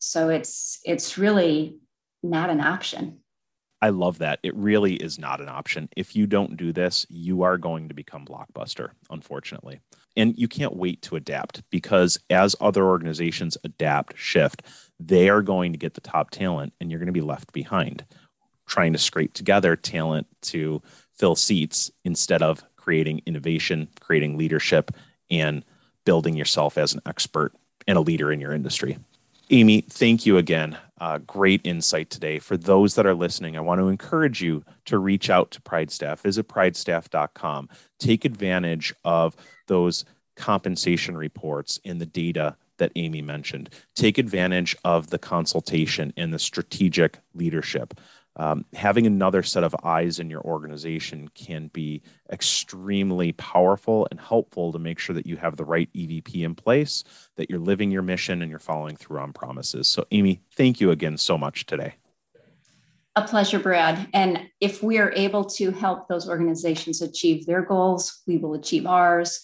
So 0.00 0.28
it's 0.28 0.80
it's 0.84 1.16
really 1.16 1.78
not 2.22 2.50
an 2.50 2.60
option. 2.60 3.20
I 3.80 3.90
love 3.90 4.18
that. 4.18 4.40
It 4.42 4.54
really 4.56 4.94
is 4.94 5.18
not 5.18 5.40
an 5.40 5.48
option. 5.48 5.88
If 5.96 6.14
you 6.16 6.26
don't 6.26 6.56
do 6.56 6.72
this, 6.72 7.06
you 7.08 7.42
are 7.42 7.58
going 7.58 7.88
to 7.88 7.94
become 7.94 8.24
blockbuster, 8.24 8.90
unfortunately. 9.10 9.80
And 10.16 10.36
you 10.38 10.46
can't 10.46 10.76
wait 10.76 11.02
to 11.02 11.16
adapt 11.16 11.62
because 11.70 12.18
as 12.28 12.54
other 12.60 12.84
organizations 12.84 13.56
adapt, 13.64 14.18
shift, 14.18 14.62
they 15.00 15.28
are 15.28 15.42
going 15.42 15.72
to 15.72 15.78
get 15.78 15.94
the 15.94 16.00
top 16.00 16.30
talent 16.30 16.72
and 16.80 16.90
you're 16.90 17.00
going 17.00 17.06
to 17.06 17.12
be 17.12 17.20
left 17.20 17.52
behind 17.52 18.04
trying 18.72 18.92
to 18.94 18.98
scrape 18.98 19.34
together 19.34 19.76
talent 19.76 20.26
to 20.40 20.80
fill 21.12 21.36
seats 21.36 21.90
instead 22.04 22.42
of 22.42 22.64
creating 22.82 23.22
innovation, 23.26 23.88
creating 24.00 24.36
leadership, 24.36 24.90
and 25.30 25.64
building 26.04 26.36
yourself 26.36 26.76
as 26.76 26.92
an 26.92 27.00
expert 27.06 27.52
and 27.86 27.96
a 27.96 28.00
leader 28.00 28.32
in 28.32 28.40
your 28.40 28.52
industry. 28.52 28.98
Amy, 29.50 29.82
thank 29.82 30.26
you 30.26 30.36
again. 30.36 30.76
Uh, 31.00 31.18
great 31.18 31.60
insight 31.64 32.10
today. 32.10 32.38
For 32.38 32.56
those 32.56 32.94
that 32.94 33.06
are 33.06 33.14
listening, 33.14 33.56
I 33.56 33.60
want 33.60 33.80
to 33.80 33.88
encourage 33.88 34.40
you 34.42 34.64
to 34.86 34.98
reach 34.98 35.30
out 35.30 35.50
to 35.52 35.60
PrideStaff. 35.60 36.20
Visit 36.20 36.48
pridestaff.com. 36.48 37.68
Take 37.98 38.24
advantage 38.24 38.94
of 39.04 39.36
those 39.66 40.04
compensation 40.36 41.16
reports 41.16 41.78
and 41.84 42.00
the 42.00 42.06
data 42.06 42.56
that 42.78 42.92
Amy 42.96 43.22
mentioned. 43.22 43.70
Take 43.94 44.18
advantage 44.18 44.76
of 44.84 45.10
the 45.10 45.18
consultation 45.18 46.12
and 46.16 46.32
the 46.32 46.38
strategic 46.38 47.18
leadership 47.34 47.94
um, 48.36 48.64
having 48.72 49.06
another 49.06 49.42
set 49.42 49.62
of 49.62 49.74
eyes 49.84 50.18
in 50.18 50.30
your 50.30 50.40
organization 50.42 51.28
can 51.34 51.68
be 51.68 52.02
extremely 52.32 53.32
powerful 53.32 54.08
and 54.10 54.18
helpful 54.18 54.72
to 54.72 54.78
make 54.78 54.98
sure 54.98 55.14
that 55.14 55.26
you 55.26 55.36
have 55.36 55.56
the 55.56 55.64
right 55.64 55.90
EVP 55.94 56.42
in 56.42 56.54
place, 56.54 57.04
that 57.36 57.50
you're 57.50 57.58
living 57.58 57.90
your 57.90 58.02
mission 58.02 58.40
and 58.40 58.50
you're 58.50 58.58
following 58.58 58.96
through 58.96 59.18
on 59.18 59.32
promises. 59.32 59.86
So, 59.88 60.06
Amy, 60.10 60.40
thank 60.56 60.80
you 60.80 60.90
again 60.90 61.18
so 61.18 61.36
much 61.36 61.66
today. 61.66 61.94
A 63.14 63.22
pleasure, 63.22 63.58
Brad. 63.58 64.08
And 64.14 64.48
if 64.60 64.82
we 64.82 64.96
are 64.98 65.12
able 65.14 65.44
to 65.44 65.70
help 65.70 66.08
those 66.08 66.26
organizations 66.26 67.02
achieve 67.02 67.44
their 67.44 67.60
goals, 67.60 68.22
we 68.26 68.38
will 68.38 68.54
achieve 68.54 68.86
ours. 68.86 69.40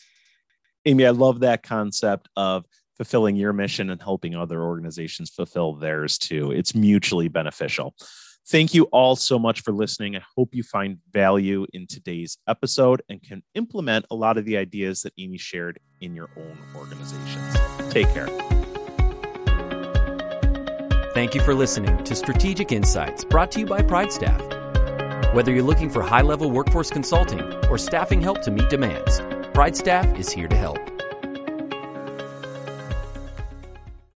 Amy, 0.87 1.05
I 1.05 1.11
love 1.11 1.41
that 1.41 1.63
concept 1.63 2.31
of 2.35 2.65
fulfilling 2.97 3.37
your 3.37 3.53
mission 3.53 3.91
and 3.91 4.01
helping 4.01 4.35
other 4.35 4.63
organizations 4.63 5.29
fulfill 5.29 5.75
theirs 5.75 6.17
too. 6.17 6.51
It's 6.51 6.75
mutually 6.75 7.29
beneficial. 7.29 7.95
Thank 8.51 8.73
you 8.73 8.85
all 8.85 9.15
so 9.15 9.39
much 9.39 9.61
for 9.61 9.73
listening. 9.73 10.17
I 10.17 10.23
hope 10.35 10.55
you 10.55 10.63
find 10.63 10.97
value 11.13 11.67
in 11.75 11.87
today's 11.87 12.39
episode 12.49 13.03
and 13.11 13.23
can 13.23 13.43
implement 13.55 14.07
a 14.11 14.15
lot 14.15 14.39
of 14.39 14.47
the 14.47 14.57
ideas 14.57 15.03
that 15.03 15.13
Amy 15.19 15.37
shared 15.37 15.79
in 16.01 16.15
your 16.15 16.31
own 16.35 16.57
organizations. 16.75 17.57
Take 17.91 18.09
care. 18.15 18.29
Thank 21.13 21.35
you 21.35 21.43
for 21.43 21.53
listening 21.53 22.03
to 22.05 22.15
Strategic 22.15 22.73
Insights 22.73 23.23
brought 23.23 23.51
to 23.53 23.61
you 23.61 23.67
by 23.67 23.83
PrideStaff. 23.83 25.35
Whether 25.35 25.53
you're 25.53 25.63
looking 25.63 25.91
for 25.91 26.01
high 26.01 26.23
level 26.23 26.51
workforce 26.51 26.91
consulting 26.91 27.43
or 27.67 27.77
staffing 27.77 28.23
help 28.23 28.41
to 28.43 28.51
meet 28.51 28.71
demands, 28.71 29.21
PrideStaff 29.53 30.19
is 30.19 30.31
here 30.31 30.49
to 30.49 30.57
help. 30.57 30.79